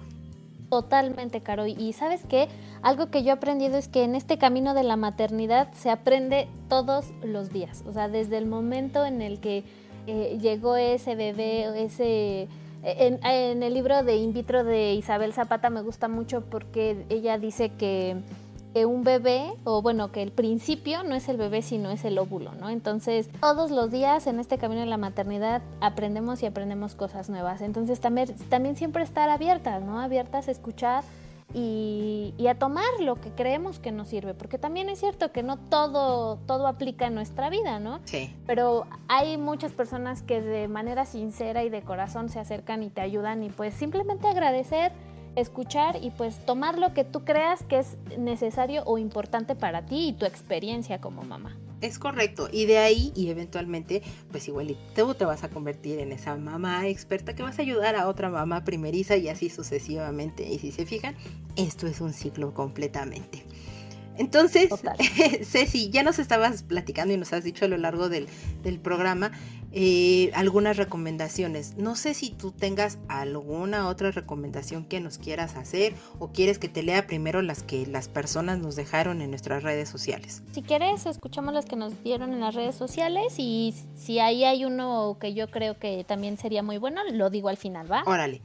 [0.74, 1.68] Totalmente, Caro.
[1.68, 2.48] Y sabes qué,
[2.82, 6.48] algo que yo he aprendido es que en este camino de la maternidad se aprende
[6.68, 7.84] todos los días.
[7.86, 9.62] O sea, desde el momento en el que
[10.08, 12.48] eh, llegó ese bebé, ese...
[12.82, 17.38] En, en, el libro de In vitro de Isabel Zapata me gusta mucho porque ella
[17.38, 18.16] dice que
[18.74, 22.18] que un bebé, o bueno, que el principio no es el bebé, sino es el
[22.18, 22.70] óvulo, ¿no?
[22.70, 27.60] Entonces, todos los días en este camino de la maternidad aprendemos y aprendemos cosas nuevas.
[27.60, 30.00] Entonces, también, también siempre estar abiertas, ¿no?
[30.00, 31.04] Abiertas a escuchar
[31.54, 35.44] y, y, a tomar lo que creemos que nos sirve, porque también es cierto que
[35.44, 38.00] no todo, todo aplica en nuestra vida, ¿no?
[38.06, 38.34] Sí.
[38.44, 43.02] Pero hay muchas personas que de manera sincera y de corazón se acercan y te
[43.02, 44.90] ayudan y pues simplemente agradecer
[45.36, 50.08] escuchar y pues tomar lo que tú creas que es necesario o importante para ti
[50.08, 51.56] y tu experiencia como mamá.
[51.80, 56.12] Es correcto, y de ahí y eventualmente pues igual tú te vas a convertir en
[56.12, 60.48] esa mamá experta que vas a ayudar a otra mamá primeriza y así sucesivamente.
[60.48, 61.14] Y si se fijan,
[61.56, 63.44] esto es un ciclo completamente.
[64.16, 64.68] Entonces,
[65.42, 68.26] Ceci, ya nos estabas platicando y nos has dicho a lo largo del,
[68.62, 69.32] del programa
[69.76, 71.76] eh, algunas recomendaciones.
[71.76, 76.68] No sé si tú tengas alguna otra recomendación que nos quieras hacer o quieres que
[76.68, 80.44] te lea primero las que las personas nos dejaron en nuestras redes sociales.
[80.52, 84.64] Si quieres, escuchamos las que nos dieron en las redes sociales y si ahí hay
[84.64, 88.04] uno que yo creo que también sería muy bueno, lo digo al final, ¿va?
[88.06, 88.42] Órale.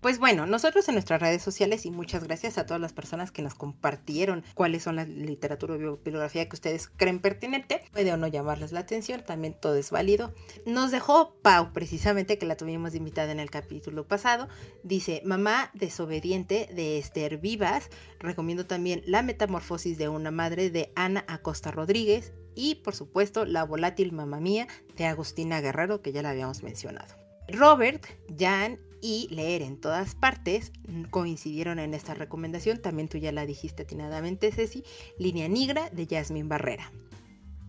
[0.00, 3.42] Pues bueno, nosotros en nuestras redes sociales y muchas gracias a todas las personas que
[3.42, 7.82] nos compartieron cuáles son la literatura o bibliografía que ustedes creen pertinente.
[7.90, 10.32] Puede o no llamarles la atención, también todo es válido.
[10.64, 14.48] Nos dejó Pau, precisamente que la tuvimos invitada en el capítulo pasado.
[14.84, 17.90] Dice, Mamá desobediente de Esther Vivas.
[18.20, 22.32] Recomiendo también La metamorfosis de una madre de Ana Acosta Rodríguez.
[22.54, 27.16] Y por supuesto, La volátil mamá mía de Agustina Guerrero, que ya la habíamos mencionado.
[27.48, 28.04] Robert,
[28.38, 30.72] Jan y leer en todas partes
[31.10, 32.78] coincidieron en esta recomendación.
[32.78, 34.84] También tú ya la dijiste atinadamente, Ceci.
[35.18, 36.90] Línea Negra de Yasmin Barrera.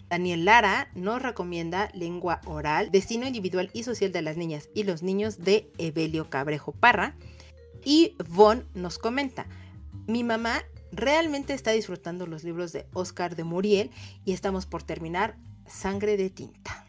[0.10, 5.04] Daniel Lara nos recomienda Lengua Oral, Destino Individual y Social de las Niñas y los
[5.04, 7.16] Niños de Evelio Cabrejo Parra.
[7.86, 9.48] Y Von nos comenta,
[10.08, 13.92] mi mamá realmente está disfrutando los libros de Oscar de Muriel
[14.26, 16.89] y estamos por terminar Sangre de Tinta.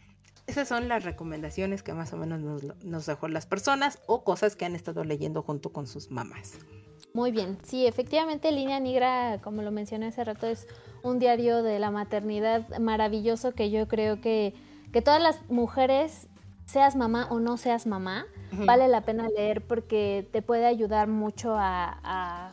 [0.51, 2.41] Esas son las recomendaciones que más o menos
[2.83, 6.59] nos, dejó las personas o cosas que han estado leyendo junto con sus mamás.
[7.13, 10.67] Muy bien, sí, efectivamente Línea Negra, como lo mencioné hace rato, es
[11.03, 14.53] un diario de la maternidad maravilloso que yo creo que,
[14.91, 16.27] que todas las mujeres,
[16.65, 21.55] seas mamá o no seas mamá, vale la pena leer porque te puede ayudar mucho
[21.55, 22.51] a,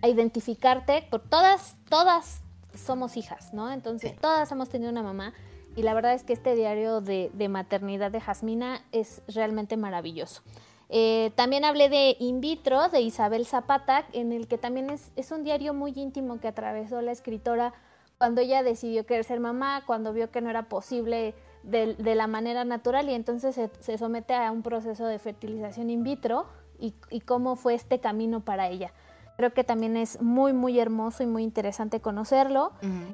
[0.00, 2.40] a, identificarte, por todas, todas
[2.74, 3.70] somos hijas, ¿no?
[3.70, 5.34] Entonces, todas hemos tenido una mamá
[5.76, 10.42] y la verdad es que este diario de, maternidad de Jasmina es realmente maravilloso.
[10.88, 15.44] Eh, también hablé de In vitro de Isabel Zapata, en el que también es, un
[15.44, 17.74] diario muy íntimo que atravesó la escritora
[18.16, 22.64] cuando ella decidió querer ser mamá, cuando vio que no era posible de, la manera
[22.64, 26.46] natural y entonces se, somete a un proceso de fertilización in vitro
[26.78, 28.92] y cómo fue este camino para ella.
[29.36, 32.72] Creo que también es muy, muy hermoso y muy interesante conocerlo.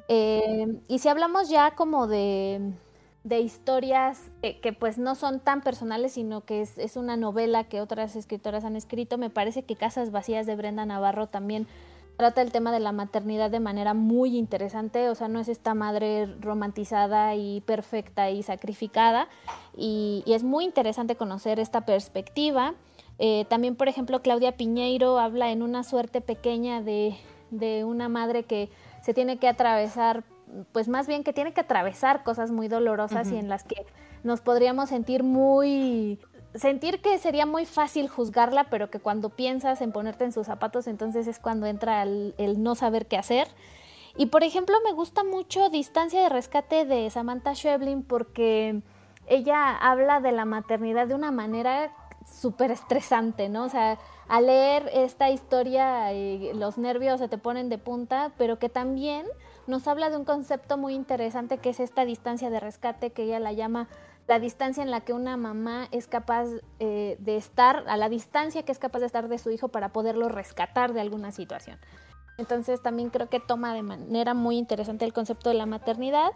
[0.08, 2.72] Eh, y si hablamos ya como de,
[3.28, 8.64] historias que, pues no son tan personales, sino que es, una novela que otras escritoras
[8.64, 11.66] han escrito, me parece que Casas Vacías de Brenda Navarro también
[12.16, 15.74] trata el tema de la maternidad de manera muy interesante, o sea, no es esta
[15.74, 19.28] madre romantizada y perfecta y sacrificada,
[19.76, 22.74] y es muy interesante conocer esta perspectiva.
[23.18, 27.14] Eh, también, por ejemplo, Claudia Piñeiro habla en una suerte pequeña de,
[27.84, 28.70] una madre que
[29.02, 30.24] se tiene que atravesar,
[30.72, 33.86] pues más bien que tiene que atravesar cosas muy dolorosas y en las que
[34.22, 36.18] nos podríamos sentir muy
[36.54, 40.86] sentir que sería muy fácil juzgarla, pero que cuando piensas en ponerte en sus zapatos,
[40.86, 43.48] entonces es cuando entra el, no saber qué hacer.
[44.16, 48.82] Y por ejemplo, me gusta mucho Distancia de Rescate de Samantha Schweblin porque
[49.26, 51.92] ella habla de la maternidad de una manera
[52.26, 53.64] súper estresante, ¿no?
[53.64, 53.98] O sea,
[54.28, 59.26] al leer esta historia eh, los nervios se te ponen de punta, pero que también
[59.66, 63.40] nos habla de un concepto muy interesante que es esta distancia de rescate que ella
[63.40, 63.88] la llama
[64.28, 66.46] la distancia en la que una mamá es capaz
[66.78, 69.90] eh, de estar, a la distancia que es capaz de estar de su hijo para
[69.90, 71.78] poderlo rescatar de alguna situación.
[72.38, 76.32] Entonces también creo que toma de manera muy interesante el concepto de la maternidad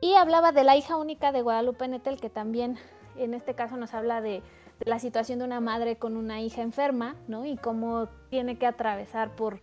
[0.00, 2.78] y hablaba de la hija única de Guadalupe Nettel, que también
[3.16, 4.42] en este caso nos habla de,
[4.80, 7.44] la situación de una madre con una hija enferma, ¿no?
[7.46, 9.60] Y cómo tiene que atravesar por,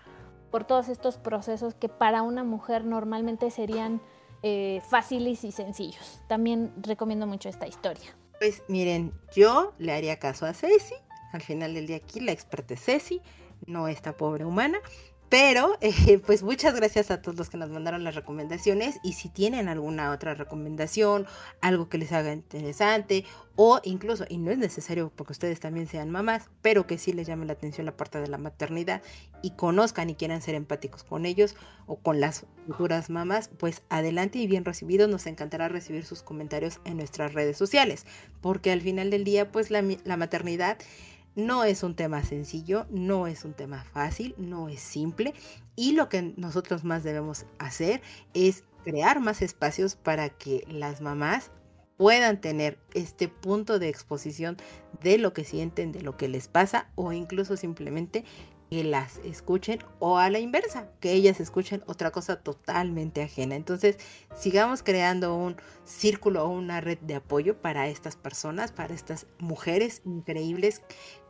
[0.51, 4.01] por todos estos procesos que para una mujer normalmente serían
[4.43, 6.21] eh, fáciles y sencillos.
[6.27, 8.15] También recomiendo mucho esta historia.
[8.39, 10.95] Pues miren, yo le haría caso a Ceci.
[11.33, 13.21] Al final del día aquí la experta es Ceci,
[13.65, 14.79] no esta pobre humana.
[15.29, 19.27] Pero, eh, pues muchas gracias a todos los que nos mandaron las recomendaciones y si
[19.29, 21.25] tienen alguna otra recomendación,
[21.59, 23.25] algo que les haga interesante
[23.57, 27.27] o incluso, y no es necesario porque ustedes también sean mamás, pero que sí les
[27.27, 29.01] llame la atención la parte de la maternidad
[29.41, 31.55] y conozcan y quieran ser empáticos con ellos
[31.87, 36.79] o con las futuras mamás, pues adelante y bien recibidos, nos encantará recibir sus comentarios
[36.85, 38.05] en nuestras redes sociales,
[38.41, 40.77] porque al final del día, pues la, la maternidad
[41.37, 45.35] no es un tema sencillo, no es un tema fácil, no es simple.
[45.75, 48.01] Y lo que nosotros más debemos hacer
[48.33, 51.51] es crear más espacios para que las mamás
[51.95, 54.57] puedan tener este punto de exposición
[55.03, 58.25] de lo que sienten, de lo que les pasa o incluso simplemente
[58.69, 63.55] que las escuchen o a la inversa, que ellas escuchen otra cosa totalmente ajena.
[63.55, 63.97] Entonces,
[64.35, 65.55] sigamos creando un
[65.85, 70.81] círculo o una red de apoyo para estas personas, para estas mujeres increíbles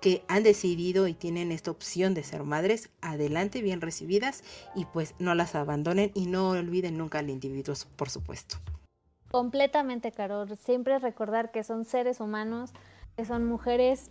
[0.01, 4.43] que han decidido y tienen esta opción de ser madres, adelante, bien recibidas
[4.75, 8.57] y pues no las abandonen y no olviden nunca al individuo, por supuesto.
[9.29, 10.55] Completamente, Carol.
[10.57, 12.71] Siempre recordar que son seres humanos,
[13.15, 14.09] que son mujeres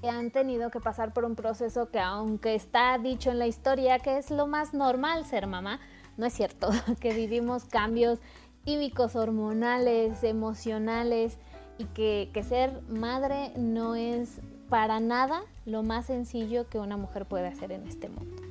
[0.00, 3.98] que han tenido que pasar por un proceso que aunque está dicho en la historia
[3.98, 5.80] que es lo más normal ser mamá,
[6.16, 6.70] no es cierto,
[7.00, 8.20] que vivimos cambios
[8.64, 11.38] químicos, hormonales, emocionales
[11.78, 17.26] y que, que ser madre no es para nada lo más sencillo que una mujer
[17.26, 18.45] puede hacer en este mundo.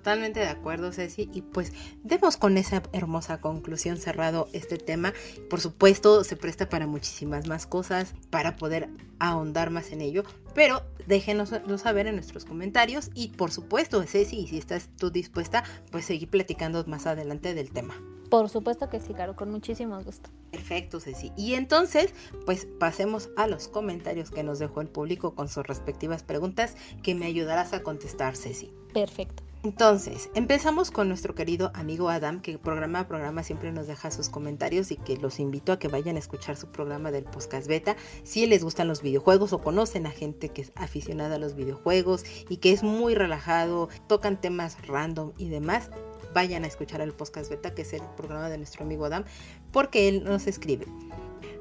[0.00, 1.28] Totalmente de acuerdo, Ceci.
[1.30, 1.74] Y pues
[2.04, 5.12] demos con esa hermosa conclusión cerrado este tema.
[5.50, 8.88] Por supuesto, se presta para muchísimas más cosas, para poder
[9.18, 10.24] ahondar más en ello.
[10.54, 13.10] Pero déjenos saber en nuestros comentarios.
[13.14, 17.94] Y por supuesto, Ceci, si estás tú dispuesta, pues seguir platicando más adelante del tema.
[18.30, 20.30] Por supuesto que sí, Caro, con muchísimo gusto.
[20.50, 21.30] Perfecto, Ceci.
[21.36, 22.14] Y entonces,
[22.46, 27.14] pues pasemos a los comentarios que nos dejó el público con sus respectivas preguntas que
[27.14, 28.72] me ayudarás a contestar, Ceci.
[28.94, 29.49] Perfecto.
[29.62, 34.30] Entonces, empezamos con nuestro querido amigo Adam, que programa a programa siempre nos deja sus
[34.30, 37.94] comentarios y que los invito a que vayan a escuchar su programa del podcast beta.
[38.22, 42.24] Si les gustan los videojuegos o conocen a gente que es aficionada a los videojuegos
[42.48, 45.90] y que es muy relajado, tocan temas random y demás,
[46.32, 49.24] vayan a escuchar el podcast beta, que es el programa de nuestro amigo Adam,
[49.72, 50.86] porque él nos escribe.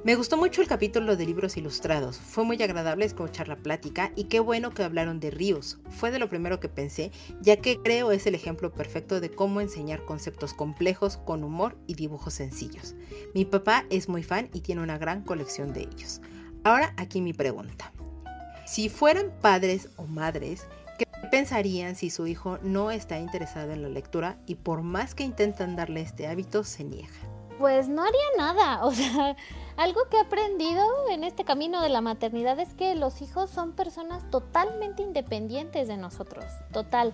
[0.06, 4.26] Me gustó mucho el capítulo de libros ilustrados, fue muy agradable escuchar la plática y
[4.26, 8.14] qué bueno que hablaron de ríos, fue de lo primero que pensé, ya que creo
[8.14, 12.96] es el ejemplo perfecto de cómo enseñar conceptos complejos con humor y dibujos sencillos.
[13.36, 16.22] Mi papá es muy fan y tiene una gran colección de ellos.
[16.64, 17.92] Ahora aquí mi pregunta.
[18.66, 20.66] Si fueran padres o madres,
[20.98, 25.26] ¿qué pensarían si su hijo no está interesado en la lectura y por más que
[25.26, 27.39] intentan darle este hábito se niega?
[27.60, 29.36] Pues no haría nada, o sea,
[29.76, 30.82] algo que he aprendido
[31.12, 35.98] en este camino de la maternidad es que los hijos son personas totalmente independientes de
[35.98, 37.14] nosotros, total.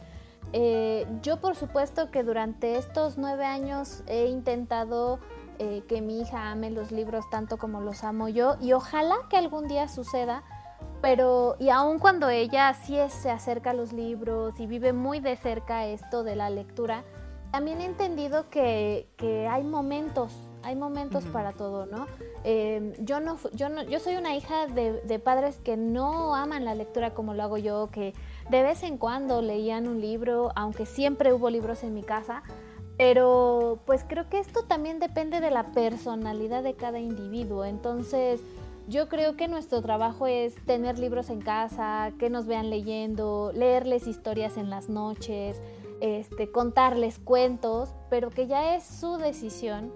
[0.54, 5.20] Eh, yo por supuesto que durante estos nueve años he intentado
[5.58, 9.38] eh, que mi hija ame los libros tanto como los amo yo y ojalá que
[9.38, 10.44] algún día suceda,
[11.02, 15.36] pero y aun cuando ella sí se acerca a los libros y vive muy de
[15.38, 17.04] cerca esto de la lectura,
[17.56, 22.06] también he entendido que, que hay momentos, hay momentos para todo, ¿no?
[22.44, 26.66] Em, yo no, yo no, yo soy una hija de, de, padres que no aman
[26.66, 28.14] la lectura como lo hago yo, que
[28.50, 32.44] de vez en cuando leían un libro, aunque siempre hubo libros en mi casa,
[32.98, 37.64] pero pues creo que esto también depende de la personalidad de cada individuo.
[37.64, 38.42] Entonces,
[38.90, 44.08] yo creo que nuestro trabajo es tener libros en casa, que nos vean leyendo, leerles
[44.08, 45.62] historias en las noches,
[46.02, 49.92] este, contarles cuentos, pero que ya es su decisión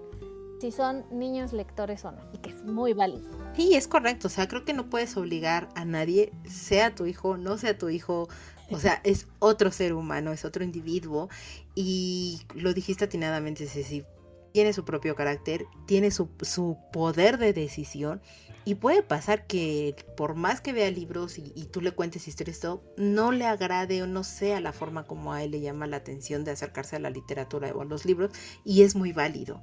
[0.60, 3.26] si son niños lectores o no, y que es muy válido.
[3.56, 7.38] Sí, es correcto, o sea, creo que no puedes obligar a nadie, sea tu hijo,
[7.38, 8.28] no sea tu hijo,
[8.70, 11.30] o sea, es otro ser humano, es otro individuo,
[11.74, 14.04] y lo dijiste atinadamente, Ceci,
[14.52, 18.20] tiene su propio carácter, tiene su, su poder de decisión,
[18.64, 22.84] y puede pasar que por más que vea libros y, tú le cuentes historias, todo,
[22.96, 26.44] no le agrade o no sea la forma como a él le llama la atención
[26.44, 28.30] de acercarse a la literatura o a los libros,
[28.64, 29.62] y es muy válido.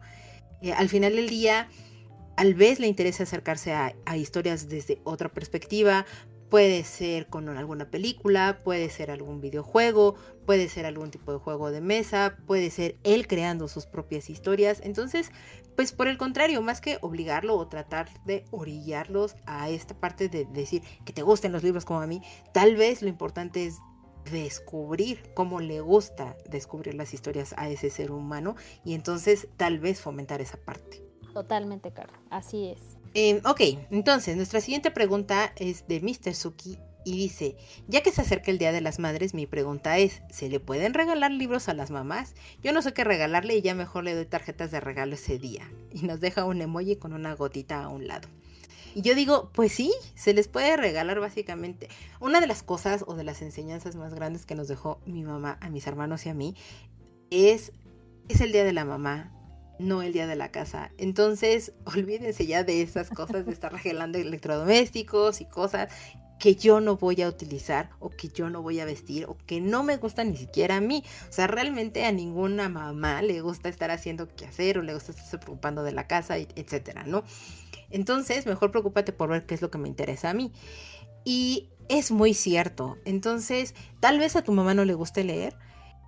[0.61, 1.69] Eh, al final del día,
[2.35, 6.05] tal vez le interesa acercarse a, historias desde otra perspectiva,
[6.49, 11.71] Puede ser con alguna película, puede ser algún videojuego, puede ser algún tipo de juego
[11.71, 14.79] de mesa, puede ser él creando sus propias historias.
[14.83, 15.31] Entonces,
[15.75, 20.45] pues por el contrario, más que obligarlo o tratar de orillarlos a esta parte de
[20.45, 22.21] decir que te gusten los libros como a mí,
[22.53, 23.79] tal vez lo importante es
[24.31, 30.01] descubrir cómo le gusta descubrir las historias a ese ser humano y entonces tal vez
[30.01, 31.03] fomentar esa parte.
[31.33, 32.13] Totalmente, Caro.
[32.29, 32.96] Así es.
[33.19, 36.35] Em, ok, entonces nuestra siguiente pregunta es de Mr.
[36.35, 37.57] Suki y dice,
[37.87, 40.93] ya que se acerca el Día de las Madres, mi pregunta es, ¿se le pueden
[40.93, 42.35] regalar libros a las mamás?
[42.61, 45.67] Yo no sé qué regalarle y ya mejor le doy tarjetas de regalo ese día.
[45.91, 48.27] Y nos deja un emoji con una gotita a un lado.
[48.93, 51.89] Y yo digo, pues sí, se les puede regalar básicamente.
[52.19, 55.57] Una de las cosas o de las enseñanzas más grandes que nos dejó mi mamá
[55.59, 56.53] a mis hermanos y a mí
[57.31, 57.71] es,
[58.29, 59.36] es el día de la mamá,
[59.79, 60.91] no el día de la casa.
[60.97, 65.89] Entonces, olvídense ya de esas cosas de estar regalando electrodomésticos y cosas
[66.39, 69.59] que yo no voy a utilizar o que yo no voy a vestir o que
[69.59, 71.03] no me gusta ni siquiera a mí.
[71.29, 75.11] O sea, realmente a ninguna mamá le gusta estar haciendo qué hacer o le gusta
[75.11, 77.23] estarse preocupando de la casa, etcétera, ¿no?
[77.89, 80.51] Entonces, mejor preocúpate por ver qué es lo que me interesa a mí.
[81.25, 82.97] Y es muy cierto.
[83.05, 85.57] Entonces, tal vez a tu mamá no le guste leer,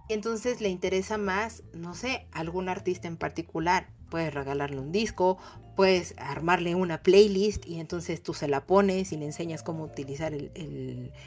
[0.10, 3.88] entonces le interesa más, no sé, algún artista en particular.
[4.10, 5.38] Puedes regalarle un disco,
[5.76, 10.34] puedes armarle una playlist y entonces tú se la pones y le enseñas cómo utilizar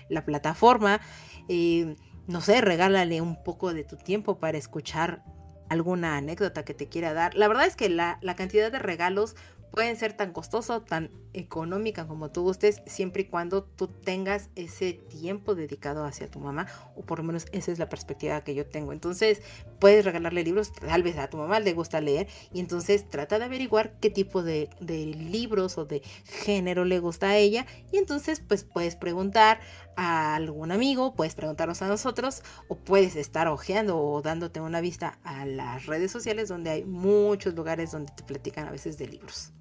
[0.09, 1.01] la plataforma.
[1.49, 5.23] Eh, no sé, regálale un poco de tu tiempo para escuchar
[5.69, 7.35] alguna anécdota que te quiera dar.
[7.35, 9.37] La verdad es que la, la cantidad de regalos
[9.71, 14.93] pueden ser tan costosos, tan económica como tú gustes, siempre y cuando tú tengas ese
[14.93, 16.67] tiempo dedicado hacia tu mamá,
[16.97, 18.93] o por lo menos esa es la perspectiva que yo tengo.
[18.93, 19.43] Entonces,
[19.79, 23.47] puedes regalarle libros, tal vez a tu mamá le gusta leer, y entonces trata de
[23.47, 28.41] averiguar qué tipo de, de libros o de género le gusta a ella, y entonces
[28.41, 29.61] pues puedes preguntar
[29.97, 35.19] a algún amigo, puedes preguntarnos a nosotros, o puedes estar ojeando o dándote una vista
[35.25, 39.53] a las redes sociales donde hay muchos lugares donde te platican a veces de libros.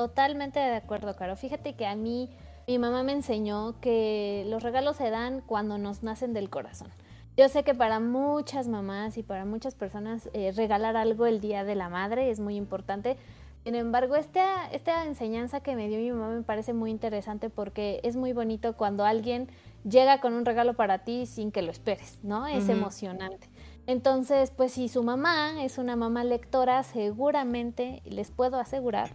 [0.00, 1.36] Totalmente de acuerdo, Caro.
[1.36, 2.30] Fíjate que a mí
[2.66, 6.88] mi mamá me enseñó que los regalos se dan cuando nos nacen del corazón.
[7.36, 11.64] Yo sé que para muchas mamás y para muchas personas eh, regalar algo el Día
[11.64, 13.18] de la Madre es muy importante.
[13.64, 18.00] Sin embargo, esta, esta enseñanza que me dio mi mamá me parece muy interesante porque
[18.02, 19.50] es muy bonito cuando alguien
[19.86, 22.46] llega con un regalo para ti sin que lo esperes, ¿no?
[22.46, 23.50] Es emocionante.
[23.86, 29.10] Entonces, pues si su mamá es una mamá lectora, seguramente les puedo asegurar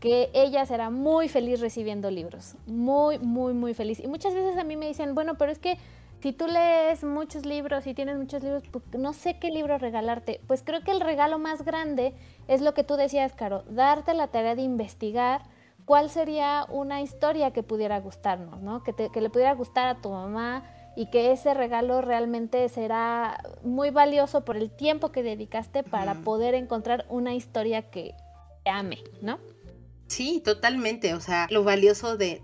[0.00, 4.00] que ella será muy feliz recibiendo libros, muy, muy, muy feliz.
[4.00, 5.78] Y muchas veces a mí me dicen, bueno, pero es que
[6.20, 10.40] si tú lees muchos libros y tienes muchos libros, pues no sé qué libro regalarte.
[10.46, 12.14] Pues creo que el regalo más grande
[12.48, 15.42] es lo que tú decías, Caro, darte la tarea de investigar
[15.84, 18.82] cuál sería una historia que pudiera gustarnos, ¿no?
[18.82, 20.64] Que, que le pudiera gustar a tu mamá
[20.96, 26.54] y que ese regalo realmente será muy valioso por el tiempo que dedicaste para poder
[26.54, 28.14] encontrar una historia que
[28.64, 29.38] te ame, ¿no?
[30.08, 31.12] Sí, totalmente.
[31.14, 32.40] O sea, lo valioso de,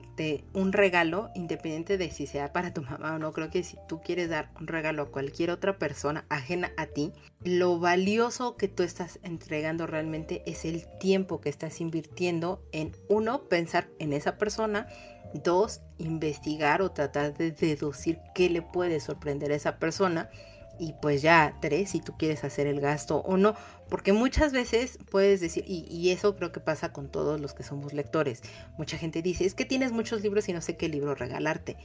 [0.53, 4.01] un regalo, independiente de si sea para tu mamá o no, creo que si tú
[4.03, 7.13] quieres dar un regalo a cualquier otra persona ajena a ti,
[7.43, 13.45] lo valioso que tú estás entregando realmente es el tiempo que estás invirtiendo en, uno,
[13.49, 14.87] pensar en esa persona,
[15.33, 20.31] dos, investigar o tratar de deducir qué le puede sorprender a esa persona
[20.79, 23.55] y pues ya tres si tú quieres hacer el gasto o no
[23.89, 27.93] porque muchas veces puedes decir y, eso creo que pasa con todos los que somos
[27.93, 28.43] lectores
[28.79, 31.77] mucha gente dice es que tienes muchos libros y no sé qué libro regalarte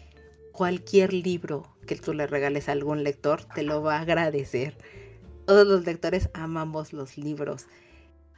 [0.59, 4.76] cualquier libro que tú le regales a algún lector te lo va a agradecer.
[5.45, 7.68] Todos los lectores amamos los libros.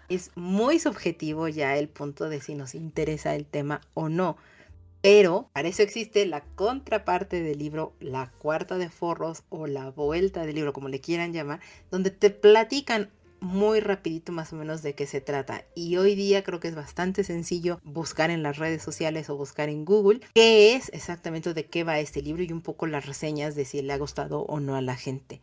[0.08, 4.38] Es muy subjetivo ya el punto de si nos interesa el tema o no
[5.02, 10.46] pero para eso existe la contraparte del libro, la cuarta de forros o la vuelta
[10.46, 11.60] del libro, como le quieran llamar,
[11.90, 13.10] donde te platican
[13.42, 15.66] muy rapidito más o menos de qué se trata.
[15.76, 19.68] Y hoy día creo que es bastante sencillo buscar en las redes sociales o buscar
[19.68, 23.56] en Google qué es exactamente de qué va este libro y un poco las reseñas
[23.56, 25.42] de si le ha gustado o no a la gente.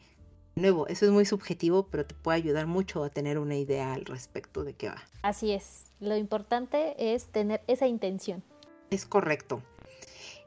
[0.55, 4.05] nuevo, eso es muy subjetivo, pero te puede ayudar mucho a tener una idea al
[4.05, 5.02] respecto de qué va.
[5.22, 8.43] Así es, lo importante es tener esa intención.
[8.90, 9.62] Es correcto.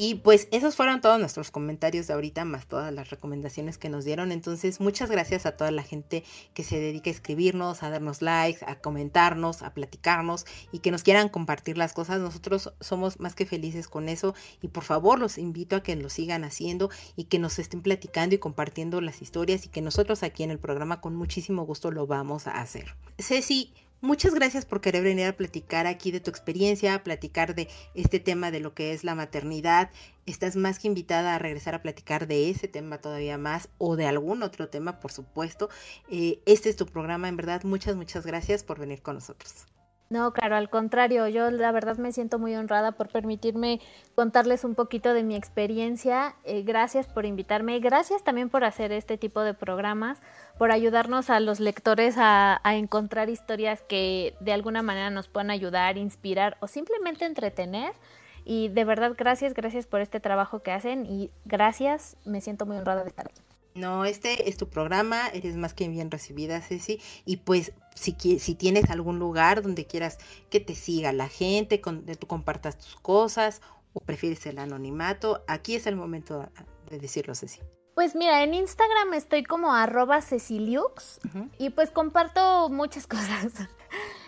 [0.04, 4.04] Y pues esos fueron todos nuestros comentarios de ahorita, más todas las recomendaciones que nos
[4.04, 4.32] dieron.
[4.32, 6.24] Entonces, muchas gracias a toda la gente
[6.56, 11.04] que se dedica a escribirnos, a darnos likes, a comentarnos, a platicarnos y que nos
[11.04, 12.20] quieran compartir las cosas.
[12.20, 16.10] Nosotros somos más que felices con eso y por favor los invito a que lo
[16.10, 20.42] sigan haciendo y que nos estén platicando y compartiendo las historias y que nosotros aquí
[20.42, 22.96] en el programa con muchísimo gusto lo vamos a hacer.
[23.20, 23.72] Ceci,
[24.04, 28.20] Muchas gracias por querer venir a platicar aquí de tu experiencia, a platicar de este
[28.20, 29.92] tema de lo que es la maternidad.
[30.26, 34.08] Estás más que invitada a regresar a platicar de ese tema todavía más o de
[34.08, 35.70] algún otro tema, por supuesto.
[36.10, 37.62] Eh, este es tu programa, en verdad.
[37.64, 39.68] Muchas, muchas gracias por venir con nosotros.
[40.12, 43.80] No, claro, al contrario, yo la verdad me siento muy honrada por permitirme
[44.14, 46.36] contarles un poquito de mi experiencia.
[46.44, 50.20] Eh, gracias por invitarme, gracias también por hacer este tipo de programas,
[50.58, 55.50] por ayudarnos a los lectores a, a encontrar historias que de alguna manera nos puedan
[55.50, 57.94] ayudar, inspirar o simplemente entretener.
[58.44, 62.76] Y de verdad, gracias, gracias por este trabajo que hacen y gracias, me siento muy
[62.76, 63.51] honrada de estar aquí.
[63.74, 67.00] No, este es tu programa, eres más que bien recibida, Ceci.
[67.26, 70.18] Y pues, si, si tienes algún lugar donde quieras
[70.50, 73.62] que te siga la gente, con, tú compartas tus cosas
[73.94, 76.50] o prefieres el anonimato, aquí es el momento
[76.90, 77.60] de decirlo, Ceci.
[77.96, 81.20] Pues mira, en Instagram estoy como arroba ceciliux
[81.58, 83.54] y pues comparto muchas cosas.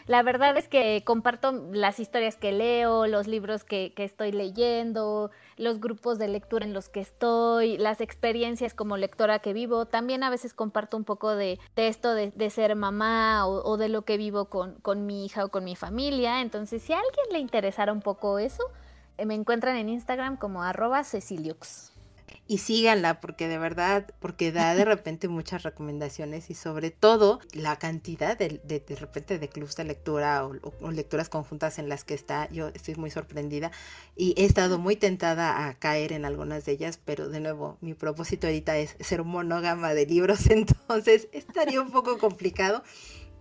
[0.06, 5.32] La verdad es que comparto las historias que leo, los libros que, que, estoy leyendo,
[5.56, 9.86] los grupos de lectura en los que estoy, las experiencias como lectora que vivo.
[9.86, 13.88] También a veces comparto un poco de, esto de, de, ser mamá o, o, de
[13.88, 16.42] lo que vivo con, con mi hija o con mi familia.
[16.42, 18.64] Entonces, si a alguien le interesara un poco eso,
[19.18, 21.93] eh, me encuentran en Instagram como arroba ceciliux
[22.48, 27.78] y síganla porque de verdad, porque da de repente muchas recomendaciones y sobre todo la
[27.80, 32.04] cantidad de, de, de repente de clubs de lectura o, o, lecturas conjuntas en las
[32.04, 33.72] que está, yo estoy muy sorprendida
[34.16, 37.94] y he estado muy tentada a caer en algunas de ellas, pero de nuevo, mi
[37.94, 42.84] propósito ahorita es ser monógama de libros, entonces estaría un poco complicado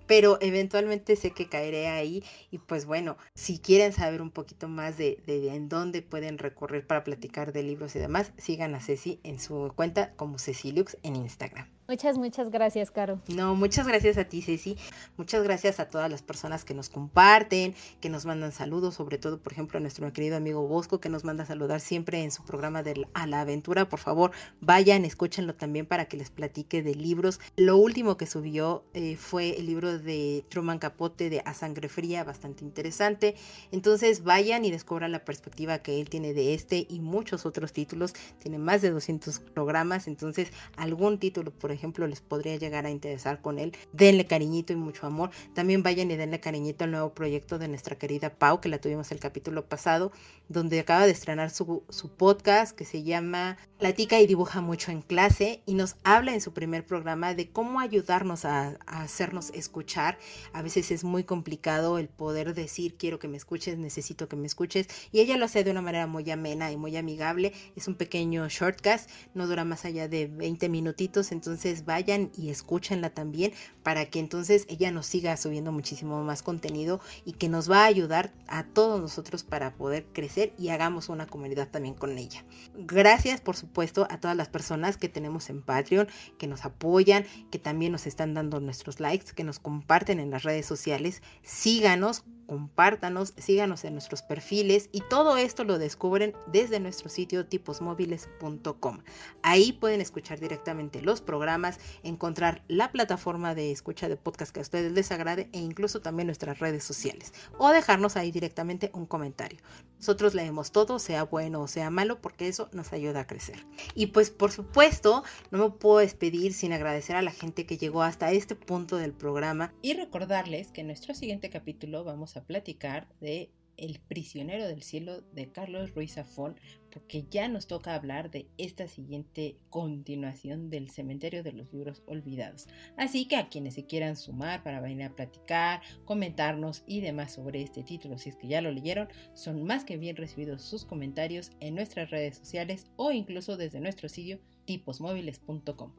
[0.06, 4.98] pero eventualmente sé que caeré ahí y pues bueno, si quieren saber un poquito más
[4.98, 9.40] de, en dónde pueden recorrer para platicar de libros y demás, sigan a Ceci en
[9.40, 11.68] su cuenta como Cecilux en Instagram.
[11.88, 13.20] Muchas, muchas gracias, Caro.
[13.26, 14.78] No, muchas gracias a ti, Ceci.
[15.16, 19.38] Muchas gracias a todas las personas que nos comparten, que nos mandan saludos, sobre todo,
[19.40, 22.44] por ejemplo, a nuestro querido amigo Bosco, que nos manda a saludar siempre en su
[22.44, 23.88] programa de A la Aventura.
[23.88, 24.30] Por favor,
[24.60, 27.40] vayan, escúchenlo también para que les platique de libros.
[27.56, 32.22] Lo último que subió eh, fue el libro de Truman Capote de A Sangre Fría,
[32.22, 33.34] bastante interesante.
[33.72, 38.14] Entonces, vayan y descubran la perspectiva que él tiene de este y muchos otros títulos.
[38.40, 43.40] Tiene más de 200 programas, entonces, algún título, por ejemplo, les podría llegar a interesar
[43.40, 45.30] con él, denle cariñito y mucho amor.
[45.54, 49.10] También vayan y denle cariñito al nuevo proyecto de nuestra querida Pau, que la tuvimos
[49.12, 50.12] el capítulo pasado,
[50.48, 55.02] donde acaba de estrenar su, su podcast que se llama Platica y dibuja mucho en
[55.02, 60.18] clase y nos habla en su primer programa de cómo ayudarnos a, a hacernos escuchar.
[60.52, 64.46] A veces es muy complicado el poder decir quiero que me escuches, necesito que me
[64.46, 67.52] escuches y ella lo hace de una manera muy amena y muy amigable.
[67.76, 73.10] Es un pequeño shortcast, no dura más allá de 20 minutitos, entonces vayan y escúchenla
[73.10, 73.52] también
[73.82, 77.86] para que entonces ella nos siga subiendo muchísimo más contenido y que nos va a
[77.86, 82.44] ayudar a todos nosotros para poder crecer y hagamos una comunidad también con ella.
[82.74, 86.08] Gracias por supuesto a todas las personas que tenemos en Patreon,
[86.38, 90.42] que nos apoyan, que también nos están dando nuestros likes, que nos comparten en las
[90.42, 91.22] redes sociales.
[91.42, 98.98] Síganos, compártanos, síganos en nuestros perfiles y todo esto lo descubren desde nuestro sitio tiposmóviles.com.
[99.42, 101.20] Ahí pueden escuchar directamente los
[101.52, 106.00] programas, encontrar la plataforma de escucha de podcast que a ustedes les agrade e incluso
[106.00, 109.58] también nuestras redes sociales o dejarnos ahí directamente un comentario.
[109.98, 113.66] Nosotros leemos todo, sea bueno o sea malo, porque eso nos ayuda a crecer.
[113.94, 118.02] Y pues por supuesto, no me puedo despedir sin agradecer a la gente que llegó
[118.02, 123.08] hasta este punto del programa y recordarles que en nuestro siguiente capítulo vamos a platicar
[123.20, 126.56] de el prisionero del cielo de Carlos Ruiz Zafón,
[126.92, 132.68] porque ya nos toca hablar de esta siguiente continuación del cementerio de los libros olvidados.
[132.96, 137.62] Así que a quienes se quieran sumar para venir a platicar, comentarnos y demás sobre
[137.62, 141.50] este título, si es que ya lo leyeron, son más que bien recibidos sus comentarios
[141.60, 145.92] en nuestras redes sociales o incluso desde nuestro sitio tiposmóviles.com.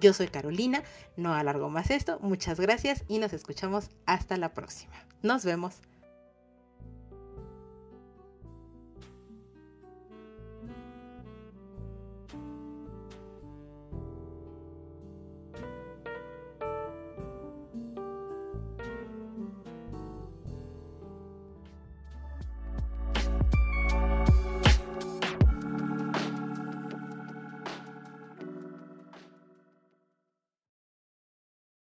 [0.00, 0.82] Yo soy Carolina,
[1.16, 4.94] no alargo más esto, muchas gracias y nos escuchamos hasta la próxima.
[5.22, 5.82] Nos vemos.